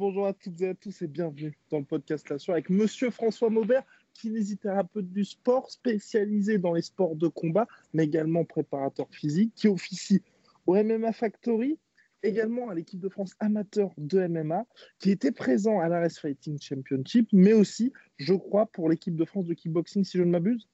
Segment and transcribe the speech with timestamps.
[0.00, 3.50] Bonjour à toutes et à tous et bienvenue dans le podcast La avec Monsieur François
[3.50, 9.68] Maubert, kinésithérapeute du sport spécialisé dans les sports de combat, mais également préparateur physique, qui
[9.68, 10.24] officie
[10.66, 11.78] au MMA Factory,
[12.22, 14.66] également à l'équipe de France amateur de MMA,
[14.98, 19.46] qui était présent à l'Ares Fighting Championship, mais aussi, je crois, pour l'équipe de France
[19.46, 20.68] de kickboxing, si je ne m'abuse.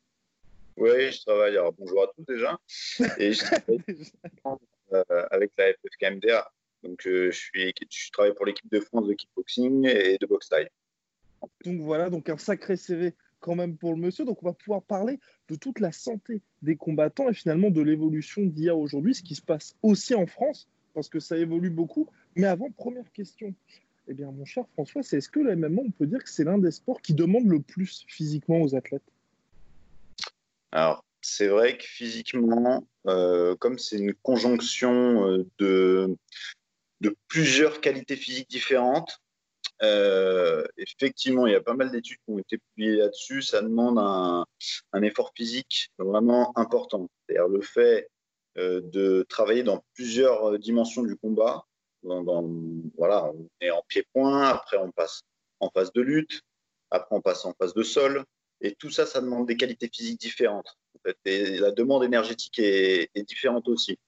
[0.77, 1.57] Oui, je travaille.
[1.57, 2.59] Alors, bonjour à tous déjà.
[3.19, 3.45] Et je
[4.43, 4.59] travaille
[4.93, 6.51] euh, avec la FFKMDA.
[6.83, 10.49] Donc, euh, je, suis, je travaille pour l'équipe de France de kickboxing et de boxe
[10.49, 10.69] taille.
[11.65, 14.25] Donc voilà, donc un sacré CV quand même pour le monsieur.
[14.25, 18.43] Donc on va pouvoir parler de toute la santé des combattants et finalement de l'évolution
[18.43, 22.09] d'hier aujourd'hui, ce qui se passe aussi en France, parce que ça évolue beaucoup.
[22.37, 23.55] Mais avant, première question.
[24.07, 26.45] Eh bien, mon cher François, c'est est-ce que le MMA, on peut dire que c'est
[26.45, 29.03] l'un des sports qui demande le plus physiquement aux athlètes?
[30.73, 36.17] Alors, c'est vrai que physiquement, euh, comme c'est une conjonction euh, de,
[37.29, 39.21] plusieurs qualités physiques différentes,
[39.83, 43.43] euh, effectivement, il y a pas mal d'études qui ont été publiées là-dessus.
[43.43, 44.47] Ça demande un,
[44.93, 47.09] un, effort physique vraiment important.
[47.27, 48.09] C'est-à-dire le fait
[48.57, 51.65] de travailler dans plusieurs dimensions du combat.
[52.03, 55.23] Voilà, on est en pied-point, après on passe
[55.61, 56.43] en phase de lutte,
[56.91, 58.25] après on passe en phase de sol.
[58.61, 60.77] Et tout ça, ça demande des qualités physiques différentes.
[61.25, 63.99] La demande énergétique est, différente aussi.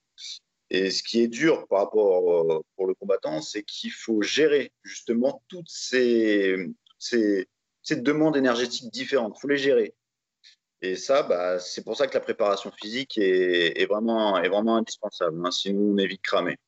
[0.70, 4.72] Et ce qui est dur par rapport euh, pour le combattant, c'est qu'il faut gérer
[4.82, 6.56] justement toutes ces
[7.90, 9.34] demandes énergétiques différentes.
[9.36, 9.94] Il faut les gérer.
[10.82, 14.76] Et ça, bah, c'est pour ça que la préparation physique est, est vraiment, est vraiment
[14.76, 15.40] indispensable.
[15.44, 16.58] Hein, sinon, on est vite cramé.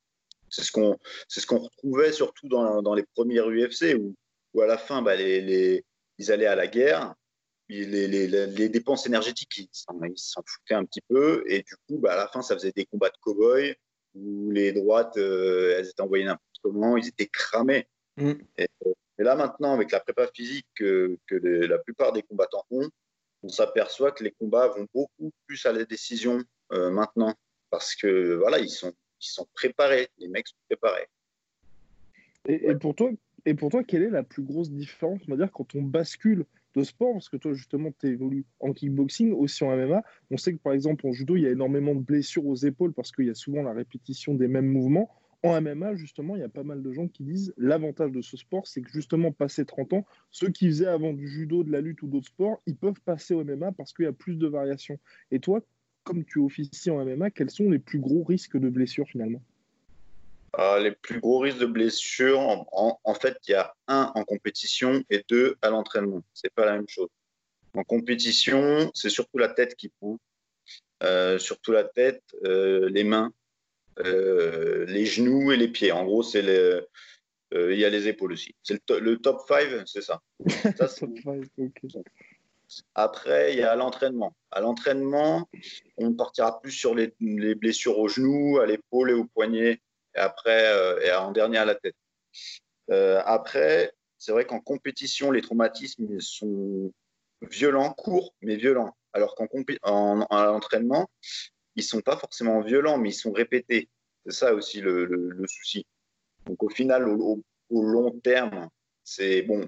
[0.49, 0.99] C'est ce qu'on
[1.29, 4.15] ce qu'on retrouvait surtout dans, dans, les premiers UFC où,
[4.55, 5.85] où à la fin, bah, les, les,
[6.19, 7.15] ils allaient à la guerre.
[7.69, 9.69] Les, les, les dépenses énergétiques, ils
[10.15, 11.45] s'en foutaient un petit peu.
[11.47, 13.75] Et du coup, bah, à la fin, ça faisait des combats de cow-boys
[14.15, 17.87] où les droites, euh, elles étaient envoyées n'importe comment, ils étaient cramés.
[18.17, 18.33] Mm.
[18.57, 18.69] Et,
[19.19, 22.89] et, là, maintenant, avec la prépa physique que, la plupart des combattants ont,
[23.49, 26.43] on s'aperçoit que les combats vont beaucoup plus à la décision
[26.73, 27.35] euh, maintenant.
[27.71, 31.09] Parce que voilà, ils sont, ils sont préparés, les mecs sont préparés.
[32.47, 33.11] Et, pour toi,
[33.47, 36.45] et pour toi, quelle est la plus grosse différence, on va dire, quand on bascule
[36.75, 37.15] de sport?
[37.15, 40.03] Parce que toi, justement, tu évolues en kickboxing, aussi en MMA.
[40.31, 42.93] On sait que, par exemple, en judo, il y a énormément de blessures aux épaules
[42.93, 45.11] parce qu'il y a souvent la répétition des mêmes mouvements.
[45.45, 48.37] En MMA, justement, il y a pas mal de gens qui disent l'avantage de ce
[48.37, 51.81] sport, c'est que justement, passé 30 ans, ceux qui faisaient avant du judo, de la
[51.81, 54.49] lutte ou d'autres sports, ils peuvent passer au MMA parce qu'il y a plus de
[54.49, 54.99] variations.
[55.31, 55.61] Et toi,
[56.03, 59.43] comme tu officies en MMA, quels sont les plus gros risques de blessures finalement?
[60.59, 65.05] Euh, Les plus gros risques de blessures, en, fait, il y a un en compétition
[65.11, 66.23] et deux à l'entraînement.
[66.35, 67.09] C'est pas la même chose.
[67.75, 70.19] En compétition, c'est surtout la tête qui prend,
[71.05, 73.33] euh, surtout la tête, euh, les mains,
[74.05, 75.93] euh, les genoux et les pieds.
[75.93, 76.81] En gros, c'est les,
[77.55, 78.55] euh, il y a les épaules aussi.
[78.63, 80.21] C'est le, to le, top 5, c'est ça.
[82.95, 84.37] Après, il y a l'entraînement.
[84.51, 85.49] À l'entraînement,
[85.97, 89.81] on partira plus sur les, les, blessures aux genoux, à l'épaule et au poignet,
[90.15, 91.97] et après, euh, et en dernier à la tête.
[92.91, 96.93] Euh, après, c'est vrai qu'en compétition, les traumatismes sont
[97.41, 98.95] violents, courts, mais violents.
[99.15, 99.47] Alors qu'en
[99.83, 101.09] en, en, l'entraînement,
[101.79, 103.89] ils sont pas forcément violents, mais ils sont répétés.
[104.27, 105.87] C'est ça aussi le, souci.
[106.47, 108.69] Donc au final, au, long terme,
[109.05, 109.67] c'est bon,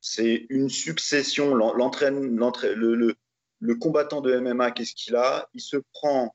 [0.00, 1.54] c'est une succession.
[1.54, 5.48] L'entraîne, le, combattant de MMA, qu'est-ce qu'il a?
[5.54, 6.34] Il se prend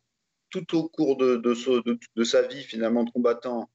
[0.49, 3.69] tout au cours de, de, sa vie finalement de combattant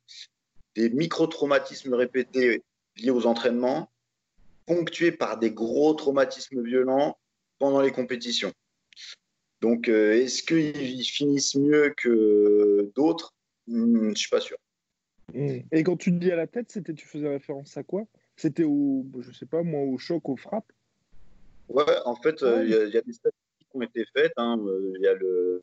[0.76, 2.62] des micro-traumatismes répétés
[2.97, 3.91] liés aux entraînements,
[4.67, 7.19] ponctués par des gros traumatismes violents
[7.59, 8.53] pendant les compétitions.
[9.60, 13.34] Donc, euh, est-ce qu'ils finissent mieux que d'autres?
[13.66, 14.56] Hmm, Je ne suis pas sûr.
[15.34, 18.05] Et quand tu dis à la tête, c'était, tu faisais référence à quoi?
[18.37, 20.72] C'était au, je sais pas moi, au choc, aux frappes?
[21.69, 24.32] Ouais, en fait, il euh, y, y, a des statistiques qui ont été faites.
[24.38, 24.58] Il hein.
[25.00, 25.62] y a le,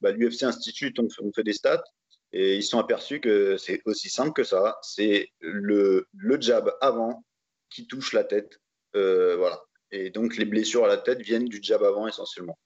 [0.00, 1.84] bah, l'UFC Institute, on fait, on fait, des stats
[2.32, 4.78] et ils sont aperçus que c'est aussi simple que ça.
[4.80, 7.24] C'est le, le jab avant
[7.68, 8.58] qui touche la tête
[8.94, 9.60] voilà.
[9.90, 12.58] Et donc, les blessures à la tête viennent du jab avant essentiellement.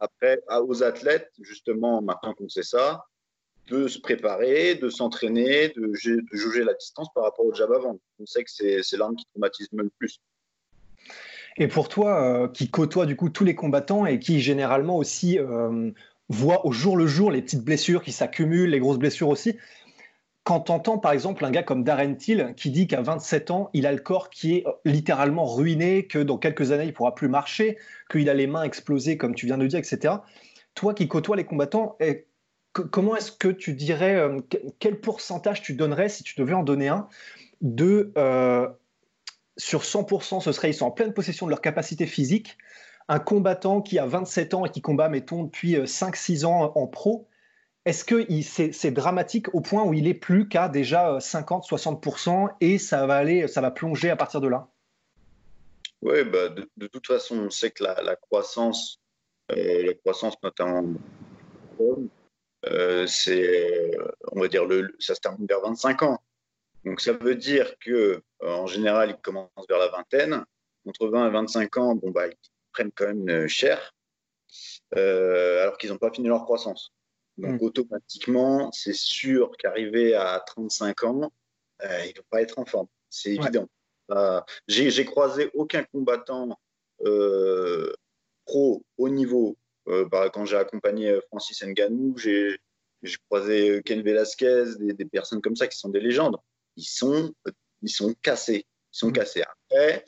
[0.00, 3.04] Après, aux athlètes, justement, maintenant qu'on sait ça,
[3.68, 7.98] de se préparer, de s'entraîner, de, juger la distance par rapport au jab avant.
[8.18, 10.20] On sait que c'est l'arme qui traumatise le plus.
[11.58, 15.38] Et pour toi, euh, qui côtoie du coup tous les combattants et qui généralement aussi
[15.38, 15.90] euh,
[16.28, 19.56] voit au jour le jour les petites blessures qui s'accumulent, les grosses blessures aussi,
[20.48, 23.68] quand tu entends par exemple un gars comme Darren Till qui dit qu'à 27 ans,
[23.74, 27.28] il a le corps qui est littéralement ruiné, que dans quelques années, il pourra plus
[27.28, 27.76] marcher,
[28.10, 30.14] qu'il a les mains explosées, comme tu viens de dire, etc.
[30.74, 31.98] Toi qui côtoies les combattants,
[32.72, 34.38] comment est-ce que tu dirais, euh,
[34.78, 37.08] quel pourcentage tu donnerais, si tu devais en donner un,
[37.60, 38.68] de euh,
[39.58, 42.56] sur 100%, ce serait ils sont en pleine possession de leur capacité physique.
[43.08, 46.86] Un combattant qui a 27 ans et qui combat, mettons, depuis 5-6 euh, ans en
[46.86, 47.27] pro,
[47.84, 53.06] est-ce que c'est dramatique au point où il est plus qu'à déjà 50-60% et ça
[53.06, 54.68] va aller, ça va plonger à partir de là?
[56.02, 59.00] Oui, bah, de, toute façon, on sait que la, croissance,
[59.48, 60.84] la croissance notamment
[62.66, 64.64] euh, c'est, euh, on va dire,
[64.98, 66.18] ça se termine vers 25 ans.
[66.84, 67.90] Donc ça veut dire que
[68.42, 70.44] euh, en général, ils commencent vers la vingtaine.
[70.86, 72.36] Entre 20 et 25 ans, bon bah, ils
[72.72, 73.94] prennent quand même cher,
[74.92, 76.92] alors qu'ils n'ont pas fini leur croissance.
[77.38, 77.64] Donc mm.
[77.64, 81.32] automatiquement, c'est sûr qu'arrivé à 35 ans,
[81.82, 82.88] ils ne vont pas être en forme.
[83.08, 83.68] C'est évident.
[84.66, 86.58] j'ai croisé aucun combattant
[88.44, 89.56] pro haut niveau
[89.88, 92.58] euh, bah, quand j'ai accompagné euh, Francis Nganou, j'ai
[93.28, 96.36] croisé euh, Ken Velasquez, des, personnes comme ça qui sont des légendes.
[96.76, 97.32] Ils sont,
[97.82, 98.66] ils sont cassés.
[98.92, 99.12] Ils sont mm.
[99.12, 99.42] cassés.
[99.42, 100.04] Après,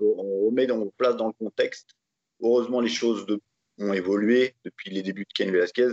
[0.00, 1.90] on, remet dans, on place dans le contexte.
[2.42, 3.24] Heureusement, les choses
[3.78, 5.92] ont évolué depuis les débuts de Ken Velasquez.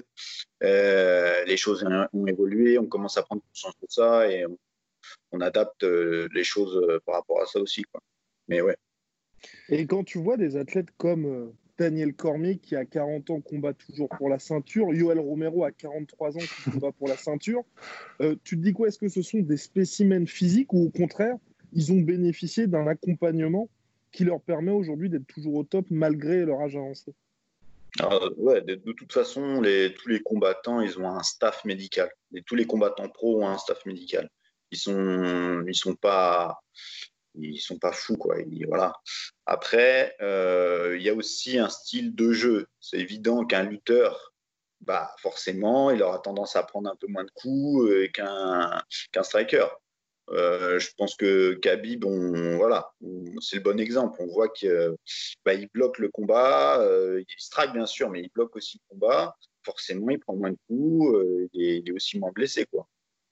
[0.61, 2.77] les choses ont évolué.
[2.77, 4.45] On commence à prendre conscience de ça et
[5.31, 7.83] on, adapte les choses par rapport à ça aussi.
[8.47, 8.77] Mais ouais.
[9.69, 14.09] Et quand tu vois des athlètes comme Daniel Cormier qui a 40 ans combat toujours
[14.09, 17.63] pour la ceinture, Yoel Romero a 43 ans qui combat pour la ceinture.
[18.21, 18.89] Euh, tu te dis quoi?
[18.89, 21.37] Est-ce que ce sont des spécimens physiques ou au contraire,
[21.71, 23.69] ils ont bénéficié d'un accompagnement
[24.11, 27.13] qui leur permet aujourd'hui d'être toujours au top malgré leur âge avancé?
[28.37, 29.61] Ouais, de, toute façon,
[29.97, 32.09] tous les combattants, ils ont un staff médical.
[32.45, 34.29] Tous les combattants pro ont un staff médical.
[34.71, 36.59] Ils sont, sont pas,
[37.91, 38.35] fous quoi.
[38.67, 38.93] voilà.
[39.45, 42.67] Après, euh, il y a aussi un style de jeu.
[42.79, 44.33] C'est évident qu'un lutteur,
[44.81, 49.67] bah forcément, il aura tendance à prendre un peu moins de coups euh, qu'un striker.
[50.31, 52.91] Euh, je pense que Khabib, voilà,
[53.41, 54.17] c'est le bon exemple.
[54.21, 54.95] On voit qu'il
[55.45, 56.85] bah, bloque le combat,
[57.17, 59.35] il strike bien sûr, mais il bloque aussi le combat.
[59.63, 62.87] Forcément, il prend moins de coups, il est, aussi moins blessé, quoi.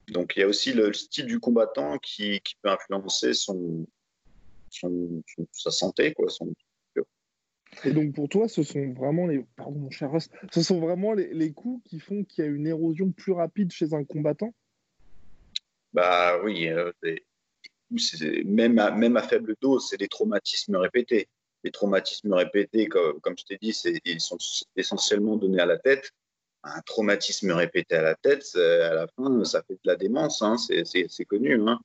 [0.09, 3.85] Donc il y a aussi le, style du combattant qui, peut influencer son,
[5.51, 6.27] sa santé, quoi.
[7.85, 10.11] Et donc pour toi, ce sont vraiment les, pardon cher
[10.51, 13.93] ce sont vraiment les, coups qui font qu'il y a une érosion plus rapide chez
[13.93, 14.53] un combattant?
[15.93, 16.91] Bah oui, euh,
[18.45, 21.27] même, à, même à faible dose, c'est des traumatismes répétés.
[21.63, 23.75] Les traumatismes répétés, comme, comme je t'ai dit,
[24.05, 24.37] ils sont
[24.75, 26.11] essentiellement donnés à la tête
[26.63, 30.57] un traumatisme répété à la tête, à la fin, ça fait de la démence, hein,
[30.57, 31.61] c'est connu.
[31.67, 31.79] Hein.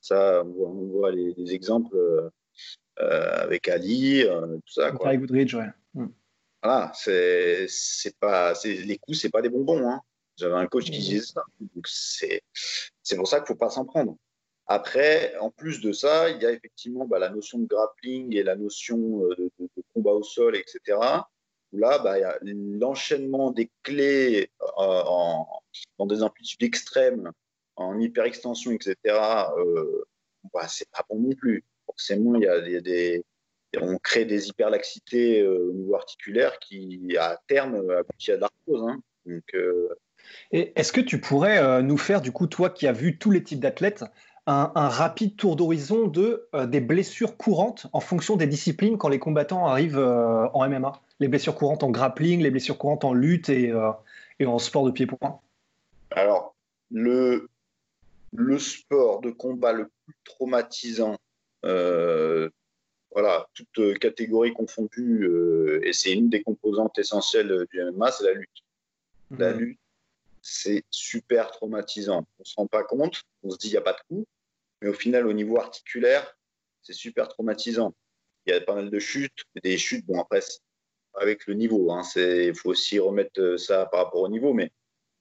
[0.00, 4.92] Ça, on voit, les, exemples euh, avec Ali, euh, tout ça.
[4.92, 5.16] Quoi.
[5.16, 5.68] Goodridge, ouais.
[5.94, 6.06] Mm.
[6.62, 7.68] Voilà, c'est
[8.18, 9.88] pas, les coups, c'est pas des bonbons.
[9.88, 10.00] Hein.
[10.36, 11.00] J'avais un coach qui mm.
[11.00, 11.42] disait ça.
[11.84, 12.42] C'est
[13.16, 14.16] pour ça qu'il ne faut pas s'en prendre.
[14.66, 18.42] Après, en plus de ça, il y a effectivement bah, la notion de grappling et
[18.42, 21.22] la notion euh, de combat au sol, etc
[21.72, 25.02] là, bah, l'enchaînement des clés euh,
[25.98, 27.32] dans des amplitudes extrêmes,
[27.76, 30.04] en hyperextension, etc., euh,
[30.52, 31.64] bah, c'est pas bon non plus.
[31.86, 33.24] Forcément, il y a, des,
[33.80, 38.82] on crée des hyperlaxités euh, au niveau articulaire qui, à terme, aboutissent à de l'arthrose.
[38.88, 39.00] Hein.
[39.26, 39.56] Donc,
[40.52, 43.60] est-ce que tu pourrais nous faire, du coup, toi qui as vu tous les types
[43.60, 44.04] d'athlètes,
[44.46, 49.66] un, rapide tour d'horizon de, des blessures courantes en fonction des disciplines quand les combattants
[49.66, 53.90] arrivent en MMA les blessures courantes en grappling, les blessures courantes en lutte et, euh,
[54.44, 55.40] en sport de pied-point
[56.10, 56.54] Alors,
[56.90, 57.48] le,
[58.32, 61.16] le sport de combat le plus traumatisant,
[61.64, 62.48] euh,
[63.12, 68.34] voilà, toute catégorie confondue, euh, et c'est une des composantes essentielles du MMA, c'est la
[68.34, 68.64] lutte.
[69.36, 69.58] La mhm.
[69.58, 69.80] lutte,
[70.42, 72.26] c'est super traumatisant.
[72.38, 74.26] On ne se rend pas compte, on se dit il n'y a pas de coup,
[74.82, 76.36] mais au final, au niveau articulaire,
[76.82, 77.94] c'est super traumatisant.
[78.46, 80.40] Il y a pas mal de chutes, des chutes, bon après,
[81.14, 81.90] avec le niveau.
[81.92, 82.02] Hein.
[82.16, 84.70] Il faut aussi remettre euh, ça par rapport au niveau, mais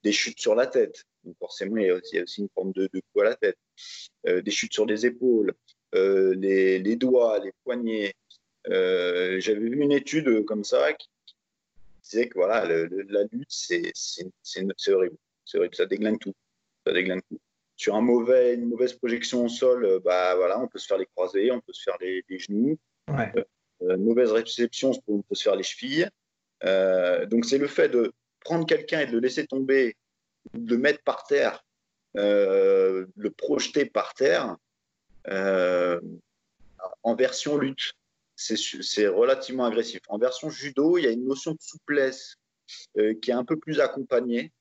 [0.04, 1.04] des chutes sur la tête.
[1.24, 3.58] Donc forcément, il y a aussi, une forme de, coup à la tête.
[4.28, 5.54] Euh, des chutes sur les épaules.
[5.94, 8.14] les, doigts, les poignets.
[8.66, 11.10] J'avais vu une étude comme ça qui,
[12.10, 13.92] disait que voilà, la lutte, c'est
[14.90, 15.18] horrible.
[15.46, 16.34] C'est horrible, ça déglingue tout.
[16.86, 17.40] Ça déglingue tout.
[17.76, 21.06] Sur un mauvais, une mauvaise projection au sol, bah, voilà, on peut se faire les
[21.06, 22.78] croisés, on peut se faire les, genoux.
[23.10, 23.32] Ouais.
[23.82, 26.10] une mauvaise réception, on peut se faire les chevilles.
[26.62, 28.12] donc c'est le fait de
[28.48, 29.96] prendre quelqu'un et de le laisser tomber,
[30.54, 31.64] de le mettre par terre,
[32.16, 34.56] euh, le projeter par terre,
[35.28, 36.00] euh,
[37.04, 37.94] en version lutte,
[38.38, 40.02] c'est relativement agressif.
[40.08, 42.38] En version judo, il y a une notion de souplesse
[42.98, 44.52] euh, qui est un peu plus accompagnée.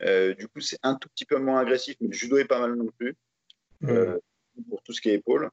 [0.00, 2.74] du coup, c'est un tout petit peu moins agressif, mais le judo est pas mal
[2.74, 3.16] non plus,
[4.68, 5.50] pour tout ce qui est épaule.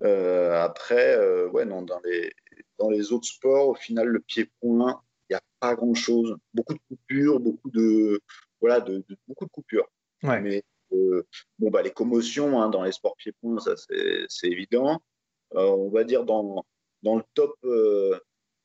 [0.00, 2.32] après, ouais, non, dans les,
[2.78, 6.36] dans les autres sports, au final, le pied-point, il n'y a pas grand-chose.
[6.54, 8.20] Beaucoup de coupures, beaucoup de,
[8.60, 9.88] voilà, de, beaucoup de coupures.
[10.22, 11.26] Mais euh,
[11.58, 15.00] bon, bah, les commotions hein, dans les sports pieds-points, ça c'est évident.
[15.54, 16.64] Euh, on va dire dans,
[17.02, 18.18] dans, le top, euh,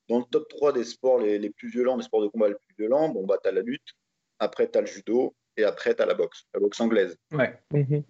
[0.10, 2.56] dans le top 3 des sports les, les, plus violents, des sports de combat les
[2.56, 3.96] plus violents, bon, bah, tu as la lutte,
[4.40, 7.18] après tu as le judo et après tu as la boxe, la boxe anglaise.
[7.32, 7.58] Ouais.
[7.72, 8.04] Mhm.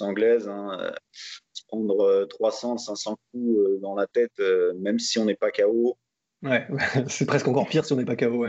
[0.00, 4.38] anglaise, hein, se prendre 300, 500 coups dans la tête,
[4.76, 5.96] même si on n'est pas KO,
[6.42, 6.68] Ouais,
[7.08, 8.46] c'est presque encore pire si on n'est pas KO.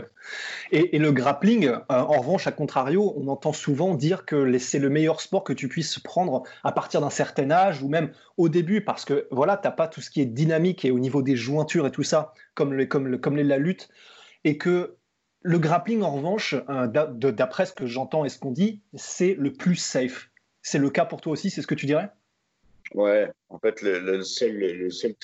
[0.70, 4.90] Et, le grappling, euh, en revanche, à contrario, on entend souvent dire que c'est le
[4.90, 8.82] meilleur sport que tu puisses prendre à partir d'un certain âge ou même au début,
[8.82, 11.34] parce que voilà, tu n'as pas tout ce qui est dynamique et au niveau des
[11.34, 13.88] jointures et tout ça, comme, le, comme, comme la lutte,
[14.44, 14.96] et que
[15.42, 19.52] le grappling, en revanche, euh, d'après ce que j'entends et ce qu'on dit, c'est le
[19.52, 20.30] plus safe.
[20.62, 22.10] C'est le cas pour toi aussi, c'est ce que tu dirais?
[22.94, 25.14] Ouais, en fait, le seul, le seul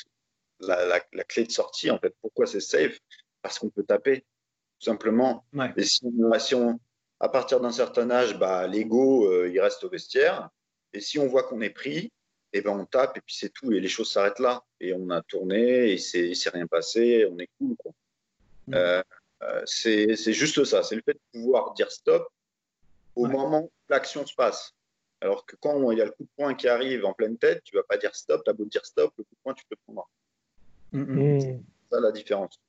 [0.61, 2.15] la, clé de sortie, en fait.
[2.21, 2.99] Pourquoi c'est safe?
[3.43, 5.45] Parce qu'on peut taper, tout simplement.
[5.77, 6.05] Et si
[6.55, 6.81] on,
[7.21, 10.51] à partir d'un certain âge, bah, l'ego, euh, il reste au vestiaire.
[10.93, 12.11] Et si on voit qu'on est pris,
[12.53, 13.73] et eh ben on tape et puis c'est tout.
[13.73, 14.65] Et les choses s'arrêtent là.
[14.81, 17.27] Et on a tourné et il ne s'est rien passé.
[17.31, 17.77] On est cool.
[17.77, 17.93] Quoi.
[18.73, 19.03] Euh,
[19.43, 20.83] euh, c'est juste ça.
[20.83, 22.27] C'est le fait de pouvoir dire stop
[23.15, 24.75] au moment où l'action se passe.
[25.21, 27.63] Alors que quand il y a le coup de poing qui arrive en pleine tête,
[27.65, 28.43] tu vas pas dire stop.
[28.45, 30.09] Tu as beau dire stop, le coup de poing, tu peux prendre.
[30.93, 31.41] Mm, mm.
[31.41, 32.61] C'est ça la différence.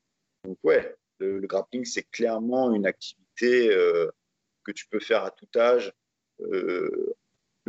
[0.43, 4.09] Donc, ouais, le, grappling, c'est clairement une activité euh,
[4.63, 5.93] que tu peux faire à tout âge.
[6.41, 7.15] Euh,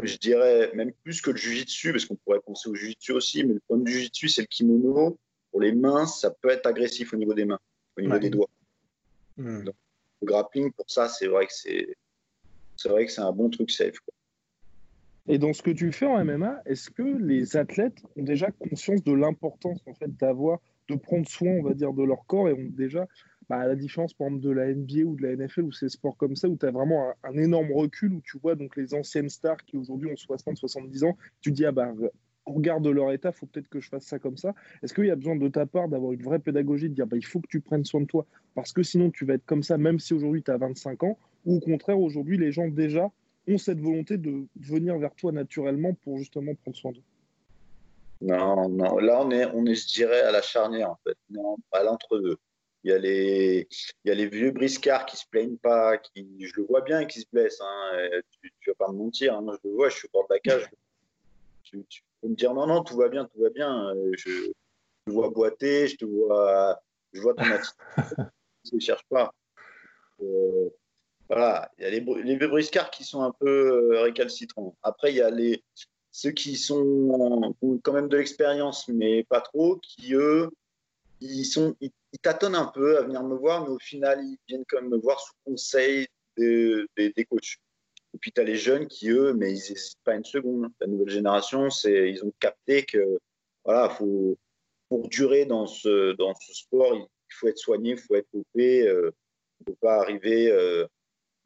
[0.02, 3.54] je dirais même plus que le jujitsu, parce qu'on pourrait penser au jujitsu aussi, mais
[3.54, 5.18] le point du jujitsu, c'est le kimono.
[5.50, 7.58] Pour les mains, ça peut être agressif au niveau des mains,
[7.96, 8.50] au niveau des doigts.
[9.36, 9.64] Mm.
[9.64, 9.72] le
[10.22, 11.96] grappling, pour ça, c'est vrai que c'est,
[12.76, 13.98] c'est vrai que c'est un bon truc safe.
[15.30, 19.04] Et dans ce que tu fais en MMA, est-ce que les athlètes ont déjà conscience
[19.04, 20.58] de l'importance en fait d'avoir,
[20.88, 23.06] de prendre soin, on va dire, de leur corps et ont déjà,
[23.50, 25.90] bah, à la différence par exemple de la NBA ou de la NFL ou ces
[25.90, 28.94] sports comme ça où tu as vraiment un, énorme recul où tu vois donc les
[28.94, 31.92] anciennes stars qui aujourd'hui ont 60, 70 ans, tu dis ah bah
[32.46, 34.54] regarde leur état, faut peut-être que je fasse ça comme ça.
[34.82, 37.18] Est-ce qu'il y a besoin de ta part d'avoir une vraie pédagogie, de dire bah,
[37.18, 39.62] il faut que tu prennes soin de toi parce que sinon tu vas être comme
[39.62, 43.10] ça même si aujourd'hui tu as 25 ans ou au contraire aujourd'hui les gens déjà
[43.48, 47.02] ont cette volonté de venir vers toi naturellement pour justement prendre soin d'eux
[48.20, 48.98] Non, non.
[48.98, 51.16] Là, on est, on est, je dirais, à la charnière, en fait.
[51.30, 52.36] Non, à l'entre-deux.
[52.84, 53.68] Il y, a les,
[54.04, 57.04] il y a les vieux briscards qui se plaignent pas, qui, je le vois bien,
[57.06, 57.60] qui se blessent.
[57.60, 58.20] Hein.
[58.40, 59.44] Tu, tu vas pas me mentir, hein.
[59.62, 60.70] je le vois, je suis au bord de la cage.
[61.64, 61.84] tu,
[62.22, 63.92] peux me dire non, non, tout va bien, tout va bien.
[64.16, 64.52] Je,
[65.06, 66.80] te vois boiter, je te vois,
[67.12, 67.76] je vois ton attitude.
[68.72, 69.34] ne cherche pas.
[70.22, 70.70] Euh,
[71.28, 74.76] voilà, il y a les, les qui sont un peu euh, récalcitrants.
[74.82, 75.62] Après, il y a les,
[76.10, 80.50] ceux qui sont ont quand même de l'expérience, mais pas trop, qui eux,
[81.20, 81.92] ils, sont, ils,
[82.22, 84.96] tâtonnent un peu à venir me voir, mais au final, ils viennent quand même me
[84.96, 86.06] voir sous conseil
[86.36, 87.58] des, des, coachs.
[88.14, 90.70] Et puis, tu as les jeunes qui, eux, mais ils n'hésitent pas une seconde.
[90.80, 93.18] La nouvelle génération, c'est, ils ont capté que
[93.64, 94.38] voilà, faut,
[94.88, 98.88] pour durer dans ce, dans ce sport, il faut être soigné, il faut être coupé.
[98.88, 99.12] Euh,
[99.60, 100.50] ne peut pas arriver.
[100.50, 100.86] Euh,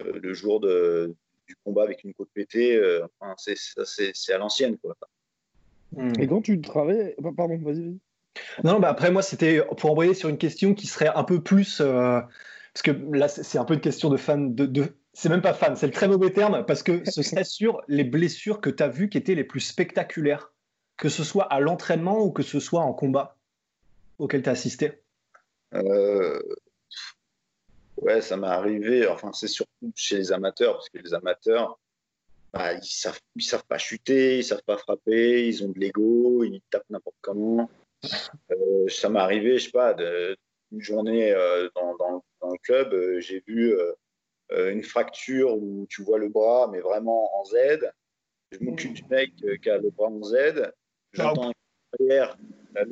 [0.01, 1.15] le jour de,
[1.47, 3.07] du combat avec une côte pétée, euh,
[3.37, 4.77] c'est à l'ancienne.
[5.93, 6.13] Hmm.
[6.19, 7.15] Et quand tu travailles.
[7.37, 7.99] Pardon, vas-y.
[8.65, 11.81] non, bah après, moi, c'était pour envoyer sur une question qui serait un peu plus.
[11.81, 12.21] Euh,
[12.73, 14.55] parce que là, c'est un peu une question de fan.
[14.55, 14.97] De, de...
[15.13, 18.05] C'est même pas fan, c'est le très mauvais terme, parce que ce serait sur les
[18.05, 20.55] blessures que tu as vues qui étaient les plus spectaculaires,
[20.97, 23.37] que ce soit à l'entraînement ou que ce soit en combat
[24.19, 25.03] auquel tu as assisté.
[25.75, 26.41] Euh,
[27.97, 29.07] Ouais, ça m'est arrivé.
[29.07, 31.79] Enfin, c'est surtout chez les amateurs, parce que les amateurs,
[32.53, 36.61] bah, ils savent, savent pas chuter, ils savent pas frapper, ils ont de l'ego, ils
[36.71, 37.71] tapent n'importe comment.
[38.51, 39.97] Euh, ça m'est arrivé, je sais pas,
[40.71, 43.77] une journée euh, dans, dans, le club, euh, j'ai vu
[44.51, 47.91] une fracture où tu vois le bras, mais vraiment en Z.
[48.51, 49.33] Je m'occupe du mec
[49.63, 50.73] qui a le bras en Z.
[51.13, 51.53] j'entends
[51.99, 52.37] derrière,
[52.75, 52.85] la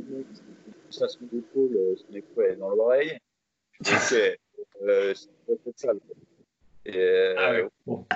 [0.88, 3.19] ça son épaule, son épaule est dans l'oreille.
[3.80, 4.14] Ok,
[4.82, 5.14] euh.
[6.87, 8.06] Et, ah bon.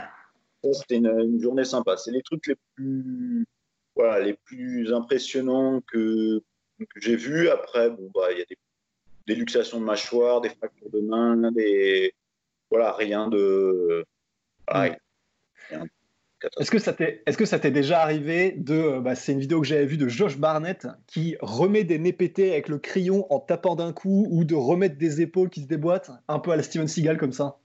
[0.73, 1.97] C'était une, une, journée sympa.
[1.97, 3.47] C'est les trucs les plus,
[3.95, 6.43] voilà, les plus impressionnants que,
[6.79, 7.49] que j'ai vus.
[7.49, 8.57] Après, bon, bah, il y a des,
[9.27, 12.15] des, luxations de mâchoire, des fractures de main, des,
[12.71, 14.07] voilà, rien de,
[14.67, 14.97] pareil,
[16.59, 19.41] est-ce que ça t'est, est-ce que ça t'est déjà arrivé de, euh, bah, c'est une
[19.41, 23.33] vidéo que j'avais vue de Josh Barnett qui remet des nez pétés avec le crayon
[23.33, 26.57] en tapant d'un coup ou de remettre des épaules qui se déboîtent, un peu à
[26.57, 27.59] la Steven Seagal comme ça?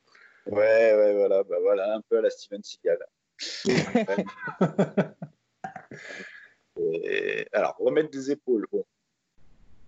[0.45, 2.99] Ouais, ouais, voilà, bah voilà, un peu à la Steven Seagal.
[7.53, 8.67] alors, remettre des épaules.
[8.71, 8.85] Bon.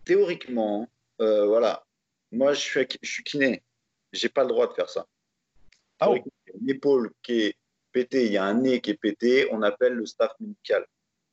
[0.05, 0.87] Théoriquement,
[1.21, 1.85] euh, voilà,
[2.31, 3.63] moi je suis, je suis kiné,
[4.11, 5.07] j'ai pas le droit de faire ça.
[5.99, 7.55] Ah Une épaule qui est
[7.91, 10.85] pété, il y a un nez qui est pété, on appelle le staff médical.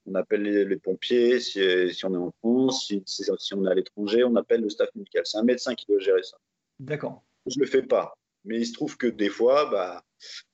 [0.06, 1.60] On appelle les, pompiers, si,
[2.04, 5.26] on est en France, si, si on est à l'étranger, on appelle le staff médical.
[5.26, 6.38] C'est un médecin qui doit gérer ça.
[6.80, 7.22] D'accord.
[7.46, 8.14] Je ne le fais pas.
[8.44, 10.02] Mais il se trouve que des fois, bah,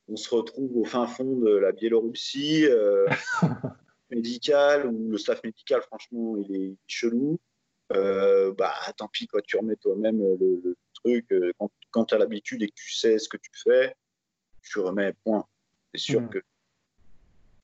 [0.08, 3.06] on se retrouve au fin fond de la Biélorussie, euh,
[4.10, 7.38] médical, où le staff médical, franchement, il est chelou.
[7.92, 11.30] Euh, bah, tant pis, quoi, tu remets toi-même le, truc.
[11.32, 13.94] Euh, quand, quand tu as l'habitude et que tu sais ce que tu fais,
[14.62, 15.46] tu remets point.
[15.94, 16.28] C'est sûr mm.
[16.28, 16.38] que.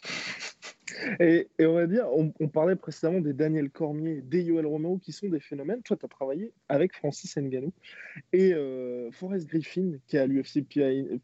[1.21, 5.29] Et, on va dire, on, parlait précédemment des Daniel Cormier, des Yoel Romeo, qui sont
[5.29, 5.83] des phénomènes.
[5.83, 7.73] Toi, tu as travaillé avec Francis Nganou.
[8.33, 10.65] Et euh, Forrest Griffin, qui est à l'UFC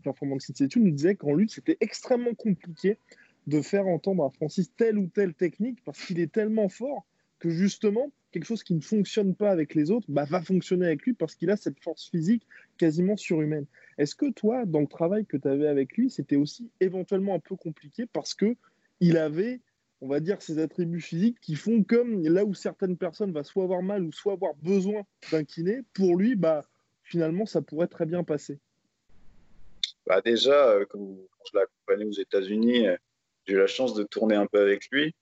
[0.02, 2.98] Performance Institute, nous disait qu'en lutte, c'était extrêmement compliqué
[3.46, 7.04] de faire entendre à Francis telle ou telle technique parce qu'il est tellement fort
[7.46, 11.02] que justement, quelque chose qui ne fonctionne pas avec les autres bah, va fonctionner avec
[11.02, 12.42] lui parce qu'il a cette force physique
[12.76, 13.66] quasiment surhumaine.
[13.98, 17.38] Est-ce que toi, dans le travail que tu avais avec lui, c'était aussi éventuellement un
[17.38, 18.56] peu compliqué parce que
[18.98, 19.60] il avait,
[20.00, 23.62] on va dire, ces attributs physiques qui font comme là où certaines personnes vont soit
[23.62, 26.68] avoir mal ou soit avoir besoin d'un kiné, pour lui, bah,
[27.04, 28.58] finalement, ça pourrait très bien passer.
[30.04, 32.96] Bah déjà, euh, quand, je l'ai accompagné aux États-Unis, euh,
[33.46, 35.14] j'ai eu la chance de tourner un peu avec lui.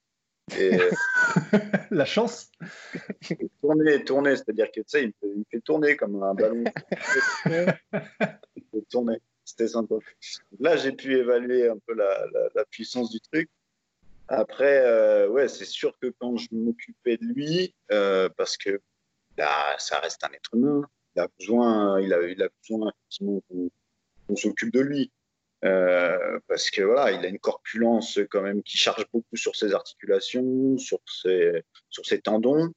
[0.58, 0.70] Et,
[1.90, 2.50] la chance
[3.60, 6.64] Tourner, tourner, c'est-à-dire que tu sais, il, me fait tourner comme un ballon.
[7.46, 9.96] il tourner, c'était sympa.
[10.58, 13.48] Là, j'ai pu évaluer un peu la, la, puissance du truc.
[14.28, 18.80] Après, euh, ouais, c'est sûr que quand je m'occupais de lui, euh, parce que
[19.36, 20.82] là, ça reste un être humain,
[21.14, 25.12] il a besoin, il a, il a besoin qu'on s'occupe de lui.
[25.64, 29.72] Euh, parce que voilà, il a une corpulence quand même qui charge beaucoup sur ses
[29.72, 32.72] articulations, sur ses, tendons.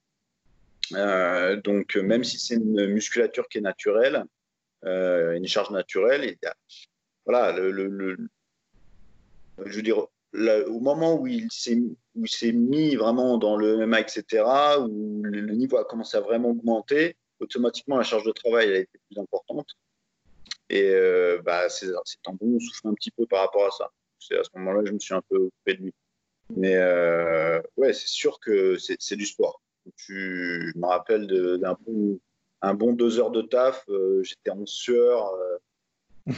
[0.93, 4.23] Euh, donc même si c'est une musculature qui est naturelle,
[4.85, 6.53] euh, une charge naturelle, a,
[7.25, 8.15] voilà, je
[9.75, 14.45] veux dire, au moment où il s'est mis vraiment dans le MMA, etc.,
[14.79, 18.99] où le, niveau a commencé à vraiment augmenter, automatiquement la charge de travail a été
[19.09, 19.67] plus importante.
[20.69, 21.87] Et euh, bah, ces,
[22.23, 23.91] tendons souffrent un petit peu par rapport à ça.
[24.19, 25.93] C'est à ce moment-là que je me suis un peu occupé de lui.
[26.55, 29.61] Mais euh, ouais, c'est sûr que c'est du sport.
[29.95, 32.19] Tu, je me rappelle d'un bon,
[32.61, 33.83] un bon deux heures de taf.
[33.89, 36.33] Euh, j'étais en sueur, euh,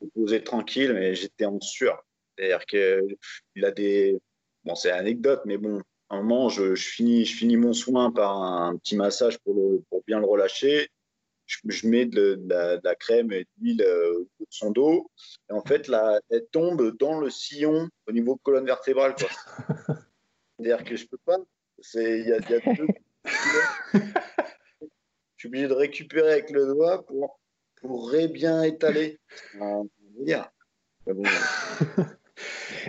[0.14, 2.04] posé tranquille, mais j'étais en sueur.
[2.36, 4.18] C'est-à-dire qu'il a des.
[4.64, 8.10] Bon, c'est anecdote, mais bon, à un moment, je, je, finis, je finis mon soin
[8.10, 10.88] par un, petit massage pour, le, pour bien le relâcher
[11.48, 15.10] je, mets de, la, crème et de l'huile euh, de son dos.
[15.50, 19.14] Et en fait, là, elle tombe dans le sillon au niveau de colonne vertébrale.
[20.58, 21.38] C'est-à-dire que je peux pas.
[21.94, 22.60] Il y a, deux...
[23.94, 24.00] je
[25.36, 27.38] suis obligé de récupérer avec le doigt pour,
[27.76, 29.18] pour bien étaler.
[30.20, 30.50] dire.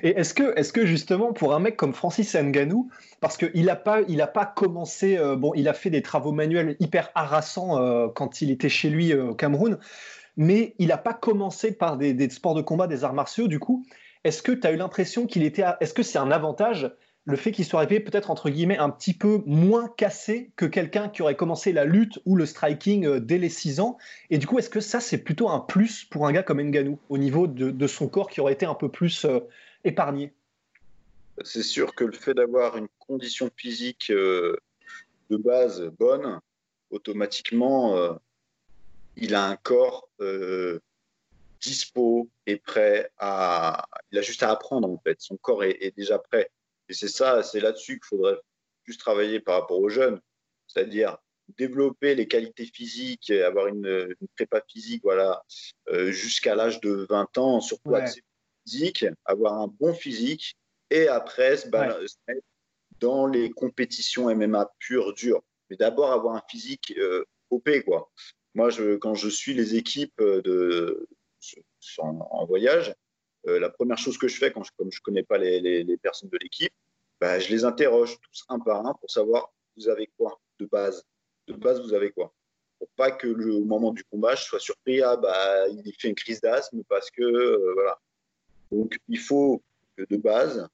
[0.03, 3.75] Et est-ce que, est que justement, pour un mec comme Francis Nganou, parce qu'il n'a
[3.75, 8.07] pas, a pas commencé, euh, bon, il a fait des travaux manuels hyper harassants euh,
[8.07, 9.77] quand il était chez lui euh, au Cameroun,
[10.37, 13.85] mais il n'a pas commencé par des, sports de combat, des arts martiaux, du coup.
[14.23, 15.63] Est-ce que tu as eu l'impression qu'il était.
[15.79, 16.91] Est-ce que c'est un avantage
[17.25, 21.09] le fait qu'il soit arrivé peut-être entre guillemets un petit peu moins cassé que quelqu'un
[21.09, 23.97] qui aurait commencé la lutte ou le striking dès les 6 ans?
[24.29, 26.99] Et du coup, est-ce que ça c'est plutôt un plus pour un gars comme Nganou
[27.09, 29.25] au niveau de son corps qui aurait été un peu plus
[31.43, 34.57] C'est sûr que le fait d'avoir une condition physique euh,
[35.29, 36.39] de base bonne,
[36.89, 38.13] automatiquement, euh,
[39.15, 40.79] il a un corps euh,
[41.61, 43.87] dispo et prêt à.
[44.11, 45.21] Il a juste à apprendre en fait.
[45.21, 46.49] Son corps est, déjà prêt.
[46.89, 48.39] Et c'est ça, c'est là-dessus qu'il faudrait
[48.85, 50.19] juste travailler par rapport aux jeunes,
[50.67, 51.17] c'est-à-dire
[51.57, 55.43] développer les qualités physiques, avoir une, prépa physique, voilà,
[56.07, 57.95] jusqu'à l'âge de 20 ans, surtout
[58.69, 60.55] physique, avoir un bon physique
[60.89, 61.67] et après se,
[62.99, 65.41] dans les compétitions MMA pures, dures.
[65.69, 68.11] Mais d'abord avoir un physique euh, OP, quoi.
[68.55, 71.07] Moi, je, quand je suis les équipes de,
[71.99, 72.93] en, voyage,
[73.47, 75.83] euh, la première chose que je fais, quand je, comme je ne connais pas les,
[75.83, 76.73] les, personnes de l'équipe,
[77.21, 81.05] bah, je les interroge tous un par un pour savoir vous avez quoi de base?
[81.47, 82.33] De base, vous avez quoi?
[82.79, 86.09] Pour pas que le, au moment du combat, je sois surpris, ah, bah, il fait
[86.09, 87.99] une crise d'asthme parce que, euh, voilà.
[88.71, 89.61] Donc, il faut
[89.95, 90.67] que de base,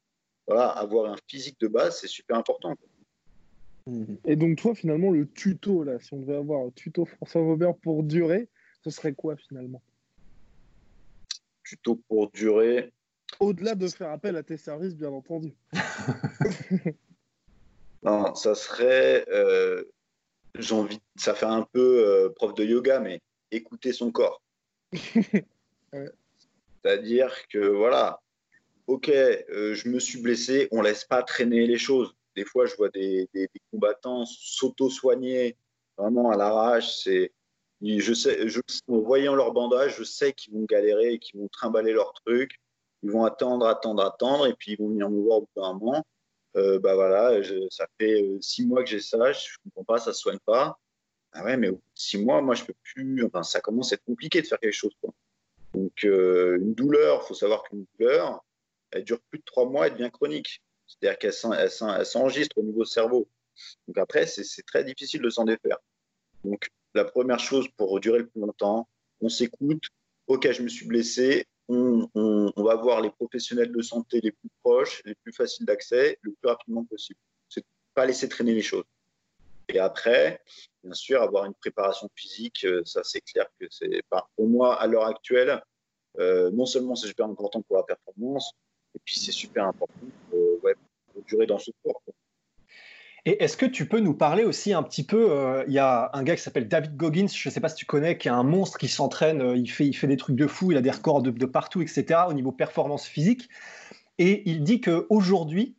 [0.47, 2.75] voilà, avoir un physique de base, c'est super important.
[4.25, 7.75] Et donc, toi, finalement, le tuto, là, si on devait avoir un tuto François Vaubert
[7.75, 8.49] pour durer,
[8.83, 9.81] ce serait quoi finalement?
[11.63, 12.91] Tuto pour durer.
[13.39, 15.53] Au-delà de faire appel à tes services, bien entendu.
[18.03, 19.25] non, ça serait.
[19.29, 19.83] Euh,
[20.57, 20.99] j'ai envie.
[21.15, 24.41] Ça fait un peu euh, prof de yoga, mais écouter son corps.
[26.85, 28.21] C'est-à-dire que, voilà,
[28.85, 32.75] ok, euh, je me suis blessé, on laisse pas traîner les choses des fois, je
[32.75, 33.29] vois des,
[33.71, 35.57] combattants s'auto-soigner
[35.97, 37.03] vraiment à l'arrache.
[37.03, 37.31] C'est,
[37.81, 38.45] je sais,
[38.87, 42.59] en voyant leur bandage, je sais qu'ils vont galérer qu'ils vont trimballer leur truc.
[43.03, 45.73] Ils vont attendre, attendre, attendre, et puis ils vont venir me voir au bout d'un
[45.73, 46.05] moment.
[46.55, 50.13] Euh, bah voilà, ça fait euh, six mois que j'ai ça, je comprends pas, ça
[50.13, 50.77] se soigne pas.
[51.33, 53.23] Ah ouais, mais six mois, moi, je peux plus.
[53.25, 54.93] Enfin, ça commence à être compliqué de faire quelque chose.
[56.03, 58.43] Euh, une douleur, il faut savoir qu'une douleur,
[58.91, 60.61] elle dure plus de trois mois, elle devient chronique.
[60.87, 63.27] C'est-à-dire qu'elle s'enregistre au niveau cerveau.
[63.87, 65.77] Donc après, c'est très difficile de s'en défaire.
[66.43, 68.87] Donc la première chose pour durer le plus longtemps,
[69.21, 69.83] on s'écoute.
[70.27, 71.45] Ok, je me suis blessé.
[71.67, 72.07] On,
[72.57, 76.47] va voir les professionnels de santé les plus proches, les plus faciles d'accès, le plus
[76.47, 77.19] rapidement possible.
[77.49, 78.85] C'est pas laisser traîner les choses.
[79.69, 80.41] Et après,
[80.83, 84.29] bien sûr, avoir une préparation physique, euh, ça c'est clair que c'est pas.
[84.35, 85.61] Pour moi, à l'heure actuelle,
[86.19, 88.53] euh, non seulement c'est super important pour la performance,
[88.95, 89.93] et puis c'est super important
[90.29, 90.39] pour,
[91.27, 92.01] durer dans ce sport.
[93.27, 96.11] Et est-ce que tu peux nous parler aussi un petit peu euh, Il y a
[96.13, 98.31] un gars qui s'appelle David Goggins, je ne sais pas si tu connais, qui est
[98.31, 100.81] un monstre qui s'entraîne, euh, il, fait, il fait des trucs de fou, il a
[100.81, 103.49] des records de, de partout, etc., au niveau performance physique.
[104.19, 105.75] Et il dit qu'aujourd'hui,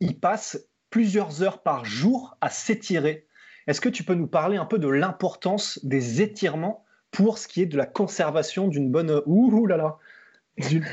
[0.00, 3.26] il passe plusieurs heures par jour à s'étirer.
[3.66, 7.62] Est-ce que tu peux nous parler un peu de l'importance des étirements pour ce qui
[7.62, 9.22] est de la conservation d'une bonne.
[9.26, 9.98] Ouh là là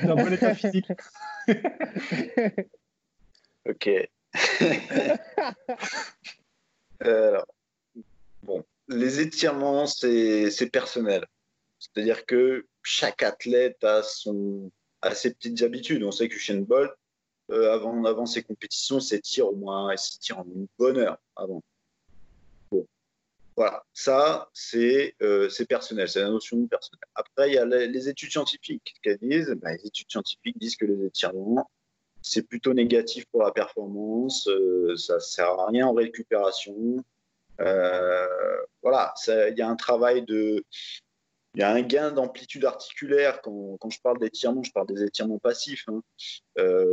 [0.03, 0.87] D'un bon état physique
[3.69, 3.89] Ok.
[7.03, 7.39] Euh,
[8.41, 11.27] bon, les étirements, c'est personnel.
[11.77, 14.71] C'est-à-dire que chaque athlète a, son,
[15.03, 16.03] a ses petites habitudes.
[16.03, 16.91] On sait que Usain Bolt,
[17.51, 21.61] euh, avant, avant ses compétitions, s'étire au moins, s'étire une bonne heure avant.
[23.57, 27.09] Voilà, ça, c'est euh, personnel, c'est la notion personnelle.
[27.15, 29.55] Après, il y a les, études scientifiques qui disent.
[29.59, 31.67] Ben, les études scientifiques disent que les étirements,
[32.21, 37.03] c'est plutôt négatif pour la performance, euh, ça sert à rien en récupération.
[37.59, 38.27] Euh,
[38.83, 40.63] voilà, il y a un travail de,
[41.55, 43.41] il y a un gain d'amplitude articulaire.
[43.41, 46.03] Quand, quand je parle d'étirement, je parle des étirements passifs, hein.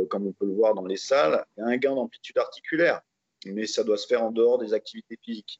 [0.09, 1.45] comme on peut le voir dans les salles.
[1.57, 3.01] Il y a un gain d'amplitude articulaire,
[3.45, 5.59] mais ça doit se faire en dehors des activités physiques.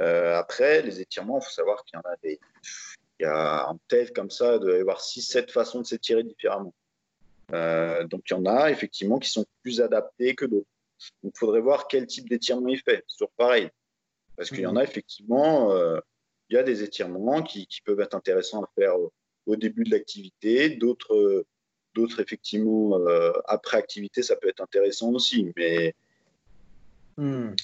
[0.00, 2.40] Après, les étirements, il faut savoir qu'il y en a des.
[3.18, 6.22] Il y a en tête comme ça, il doit y avoir 6-7 façons de s'étirer
[6.22, 6.72] différemment.
[7.52, 10.68] Euh, donc il y en a effectivement qui sont plus adaptés que d'autres.
[11.22, 13.04] Donc il faudrait voir quel type d'étirement il fait.
[13.06, 13.68] C'est toujours pareil.
[14.36, 15.98] Parce qu'il y en a effectivement, euh,
[16.48, 18.94] il y a des étirements qui, peuvent être intéressants à faire
[19.46, 20.70] au, début de l'activité.
[20.70, 21.44] D'autres,
[21.94, 25.52] d'autres effectivement, euh, après activité, ça peut être intéressant aussi.
[25.56, 25.94] Mais.
[27.16, 27.54] Hmm.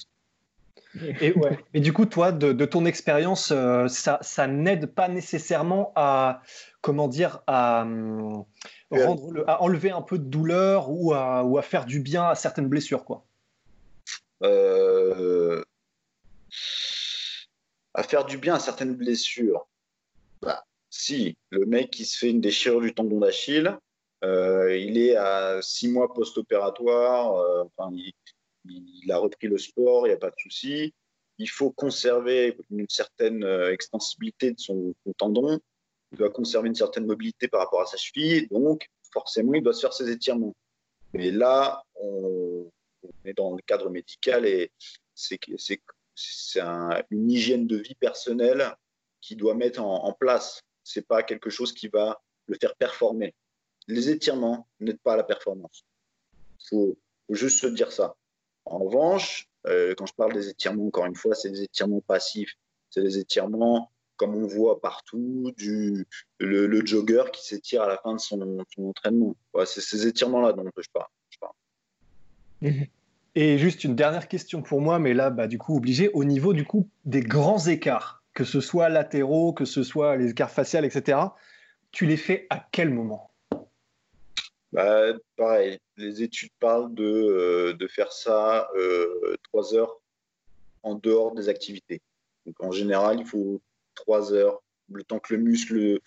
[1.21, 1.59] Et, ouais.
[1.73, 3.53] Et du coup, toi, de, ton expérience,
[3.87, 6.41] ça, ça n'aide pas nécessairement à,
[6.81, 8.45] comment dire, à, hum,
[8.91, 12.67] à enlever un peu de douleur ou à, ou à faire du bien à certaines
[12.67, 13.25] blessures, quoi.
[14.43, 15.63] Euh,
[17.93, 19.67] à faire du bien à certaines blessures.
[20.41, 23.77] Bah, si le mec qui se fait une déchirure du tendon d'Achille,
[24.23, 28.13] euh, il est à six mois post-opératoire, euh, enfin, il,
[29.09, 30.93] a repris le sport, il n'y a pas de souci.
[31.37, 35.59] Il faut conserver une certaine extensibilité de son tendon
[36.11, 39.73] il doit conserver une certaine mobilité par rapport à sa cheville, donc forcément, il doit
[39.73, 40.55] se faire ses étirements.
[41.13, 42.69] Mais là, on,
[43.25, 44.71] est dans le cadre médical et
[45.13, 45.39] c'est
[47.11, 48.75] une hygiène de vie personnelle
[49.21, 50.61] qui doit mettre en, place.
[50.83, 53.33] Ce n'est pas quelque chose qui va le faire performer.
[53.87, 55.85] Les étirements n'aident pas à la performance.
[56.59, 56.97] Il faut,
[57.29, 58.15] juste se dire ça.
[58.69, 62.53] En revanche, euh, quand je parle des étirements, encore une fois, c'est des étirements passifs.
[62.89, 66.05] C'est des étirements comme on voit partout, du,
[66.39, 68.41] le, jogger qui s'étire à la fin de son,
[68.79, 69.35] entraînement.
[69.65, 71.07] c'est ces étirements-là dont je parle.
[73.35, 76.53] Et juste une dernière question pour moi, mais là, bah, du coup, obligé, au niveau
[76.53, 80.85] du coup des grands écarts, que ce soit latéraux, que ce soit les écarts faciales,
[80.85, 81.19] etc.,
[81.91, 83.29] tu les fais à quel moment?
[84.71, 89.99] Bah, Pareil, les études parlent de, euh, de faire ça euh, trois heures
[90.83, 92.01] en dehors des activités.
[92.45, 93.61] Donc en général, il faut
[93.95, 95.99] trois heures, le temps que le muscle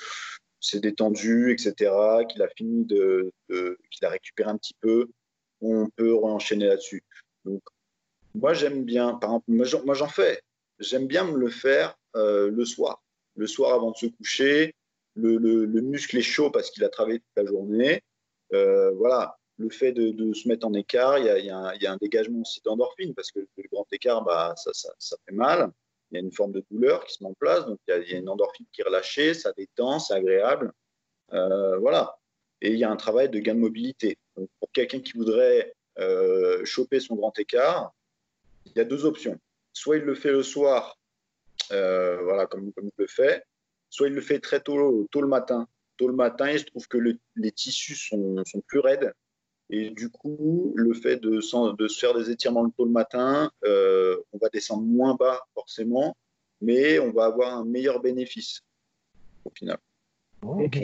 [0.60, 1.92] s'est détendu, etc.,
[2.28, 5.08] qu'il a fini de, qu'il a récupéré un petit peu,
[5.60, 7.02] on peut enchaîner là-dessus.
[7.44, 7.62] Donc,
[8.34, 10.40] moi, j'aime bien, par exemple, moi, j'en fais.
[10.78, 13.02] J'aime bien me le faire euh, le soir.
[13.36, 14.74] Le soir avant de se coucher,
[15.14, 18.02] le, muscle est chaud parce qu'il a travaillé toute la journée.
[18.52, 22.60] Euh, voilà, le fait de, se mettre en écart, il y a, un dégagement aussi
[22.64, 25.70] d'endorphine parce que le grand écart, bah, ça, ça, fait mal.
[26.10, 28.14] Il y a une forme de douleur qui se met en place, donc il y
[28.14, 30.72] a, une endorphine qui est relâchée, ça détend, c'est agréable.
[31.32, 32.18] Euh, voilà.
[32.62, 34.18] Et il y a un travail de gain de mobilité.
[34.36, 37.92] Donc, pour quelqu'un qui voudrait euh, choper son grand écart,
[38.66, 39.38] il y a deux options.
[39.72, 40.98] Soit il le fait le soir,
[41.70, 43.44] voilà, comme, comme le fait,
[43.88, 45.68] soit il le fait très tôt, tôt le matin.
[46.00, 46.96] Tôt le matin, il se trouve que
[47.36, 49.12] les tissus sont, sont, plus raides.
[49.68, 51.40] Et du coup, le fait de,
[51.76, 56.16] de se faire des étirements tôt le matin, euh, on va descendre moins bas forcément,
[56.62, 58.62] mais on va avoir un meilleur bénéfice
[59.44, 59.76] au final.
[60.40, 60.78] Ok.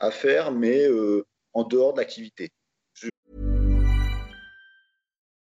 [0.00, 0.86] À faire, mais
[1.54, 2.50] en dehors de l'activité.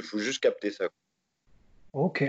[0.00, 0.88] Il faut juste capter ça.
[1.92, 2.24] OK.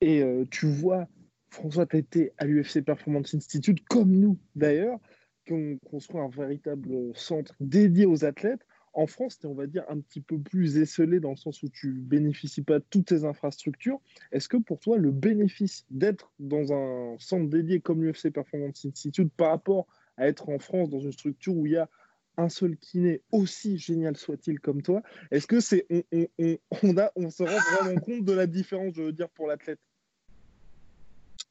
[0.00, 1.06] Et euh, tu vois
[1.48, 4.98] François tu été à l'UFC Performance Institute comme nous d'ailleurs
[5.46, 9.84] qui ont construit un véritable centre dédié aux athlètes en France, tu on va dire,
[9.90, 13.24] un petit peu plus esselé dans le sens où tu bénéficies pas de toutes tes
[13.24, 14.00] infrastructures.
[14.32, 19.30] Est-ce que pour toi, le bénéfice d'être dans un centre dédié comme l'UFC Performance Institute
[19.36, 21.90] par rapport à être en France dans une structure où il y a
[22.36, 27.30] un seul kiné, aussi génial soit-il comme toi, est-ce que c'est on, on, a, on
[27.30, 29.80] se rend vraiment compte de la différence, je veux dire, pour l'athlète?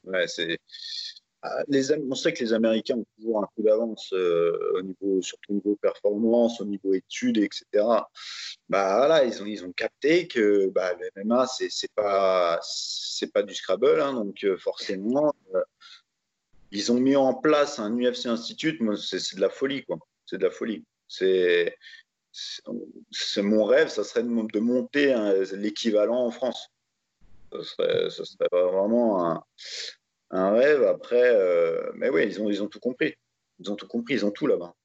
[0.04, 0.60] Ouais, c'est
[1.42, 5.22] ah, les, on sait que les Américains ont toujours un coup d'avance euh, au niveau,
[5.22, 7.66] surtout au niveau performance, au niveau études, etc.
[8.68, 12.60] Bah voilà, ils ont, ils ont capté que bah, le MMA c'est c'est pas
[13.34, 15.62] pas du Scrabble, hein, donc euh, forcément euh,
[16.72, 18.82] ils ont mis en place un UFC Institute.
[18.98, 19.98] C'est de la folie, quoi.
[20.26, 20.84] C'est de la folie.
[21.08, 21.76] C'est
[23.38, 25.16] mon rêve, ça serait de, monter
[25.54, 26.70] l'équivalent en France.
[27.52, 27.62] Ce
[28.10, 29.44] serait, vraiment
[30.32, 30.84] un, rêve.
[30.84, 33.16] Après, euh, mais oui, ils ont, ils ont tout compris.
[33.60, 34.76] Ils ont tout compris, ils ont tout là-bas.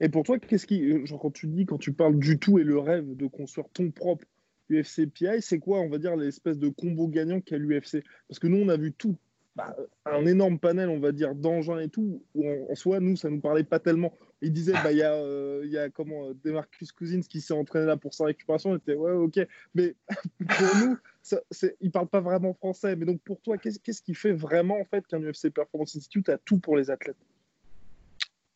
[0.00, 2.64] Et pour toi, qu'est-ce qui, euh, quand tu dis, quand tu parles du tout et
[2.64, 4.24] le rêve de construire ton propre
[4.68, 8.48] UFC PI, c'est quoi, on va dire, l'espèce de combo gagnant qu'a l'UFC Parce que
[8.48, 9.16] nous, on a vu tout,
[9.54, 13.28] bah, un énorme panel, on va dire, d'engins et tout, où en, soi, nous, ça
[13.28, 14.14] nous parlait pas tellement.
[14.40, 18.14] Il disait, bah, il y a, euh, comment, Demarcus Cousins qui s'est entraîné là pour
[18.14, 18.70] sa récupération.
[18.70, 19.46] On était, ouais, ok.
[19.74, 19.94] Mais
[20.38, 21.38] pour nous, ça,
[21.80, 22.96] il parle pas vraiment français.
[22.96, 26.38] Mais donc, pour toi, qu'est-ce qui fait vraiment, en fait, qu'un UFC Performance Institute a
[26.38, 27.16] tout pour les athlètes?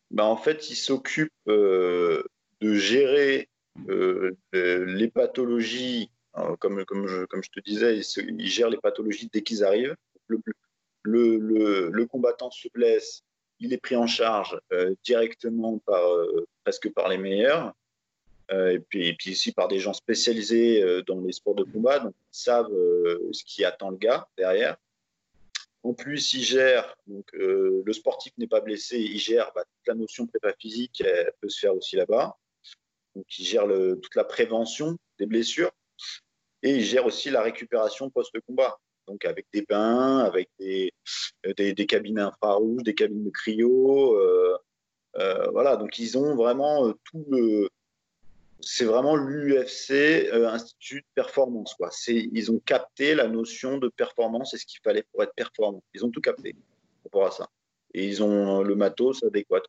[0.09, 2.23] Bah, En fait, il s'occupe euh,
[2.59, 3.49] de gérer
[3.87, 6.09] euh, les pathologies,
[6.59, 9.95] comme, comme, je, te disais, il, il gère les pathologies dès qu'ils arrivent.
[10.27, 10.39] Le,
[11.07, 13.23] le, combattant se blesse,
[13.59, 17.73] il est pris en charge euh, directement par, euh, presque par les meilleurs,
[18.51, 22.39] euh, et, puis, aussi par des gens spécialisés dans les sports de combat, donc ils
[22.39, 22.71] savent
[23.31, 24.77] ce qui attend le gars derrière.
[25.83, 29.95] En plus, il gère, donc le sportif n'est pas blessé, il gère bah, toute la
[29.95, 32.37] notion prépa physique, elle, peut se faire aussi là-bas.
[33.15, 33.67] Donc, il gère
[34.01, 35.71] toute la prévention des blessures
[36.63, 40.91] et il gère aussi la récupération post-combat donc avec des bains, avec des,
[41.45, 44.15] euh, des, cabines infrarouges, des cabines de cryo.
[44.15, 44.57] Euh,
[45.17, 47.69] euh, voilà, donc ils ont vraiment tout le.
[48.59, 51.75] C'est vraiment l'UFC Institut de Performance.
[51.75, 51.89] Quoi.
[52.07, 55.83] Ils ont capté la notion de performance et ce qu'il fallait pour être performant.
[55.93, 57.49] Ils ont tout capté par rapport à ça.
[57.93, 59.61] Et ils ont le matos adéquat.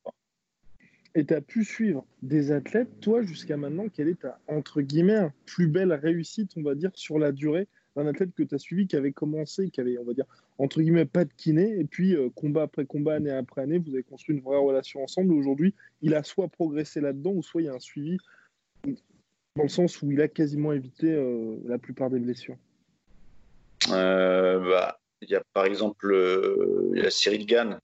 [1.14, 5.28] Et tu as pu suivre des athlètes, toi, jusqu'à maintenant, quelle est ta, entre guillemets,
[5.44, 7.68] plus belle réussite, on va dire, sur la durée
[7.98, 10.26] un athlète que tu as suivi qui avait commencé, qui avait, on va dire,
[10.58, 13.92] entre guillemets, pas de kiné, et puis euh, combat après combat, année après année, vous
[13.92, 15.32] avez construit une vraie relation ensemble.
[15.32, 18.18] Aujourd'hui, il a soit progressé là-dedans, ou soit il y a un suivi
[19.56, 22.56] Dans le sens où il a quasiment évité euh, la plupart des blessures.
[23.90, 26.12] Euh, bah, il y a par exemple
[26.94, 27.78] il y a Cyril Gann.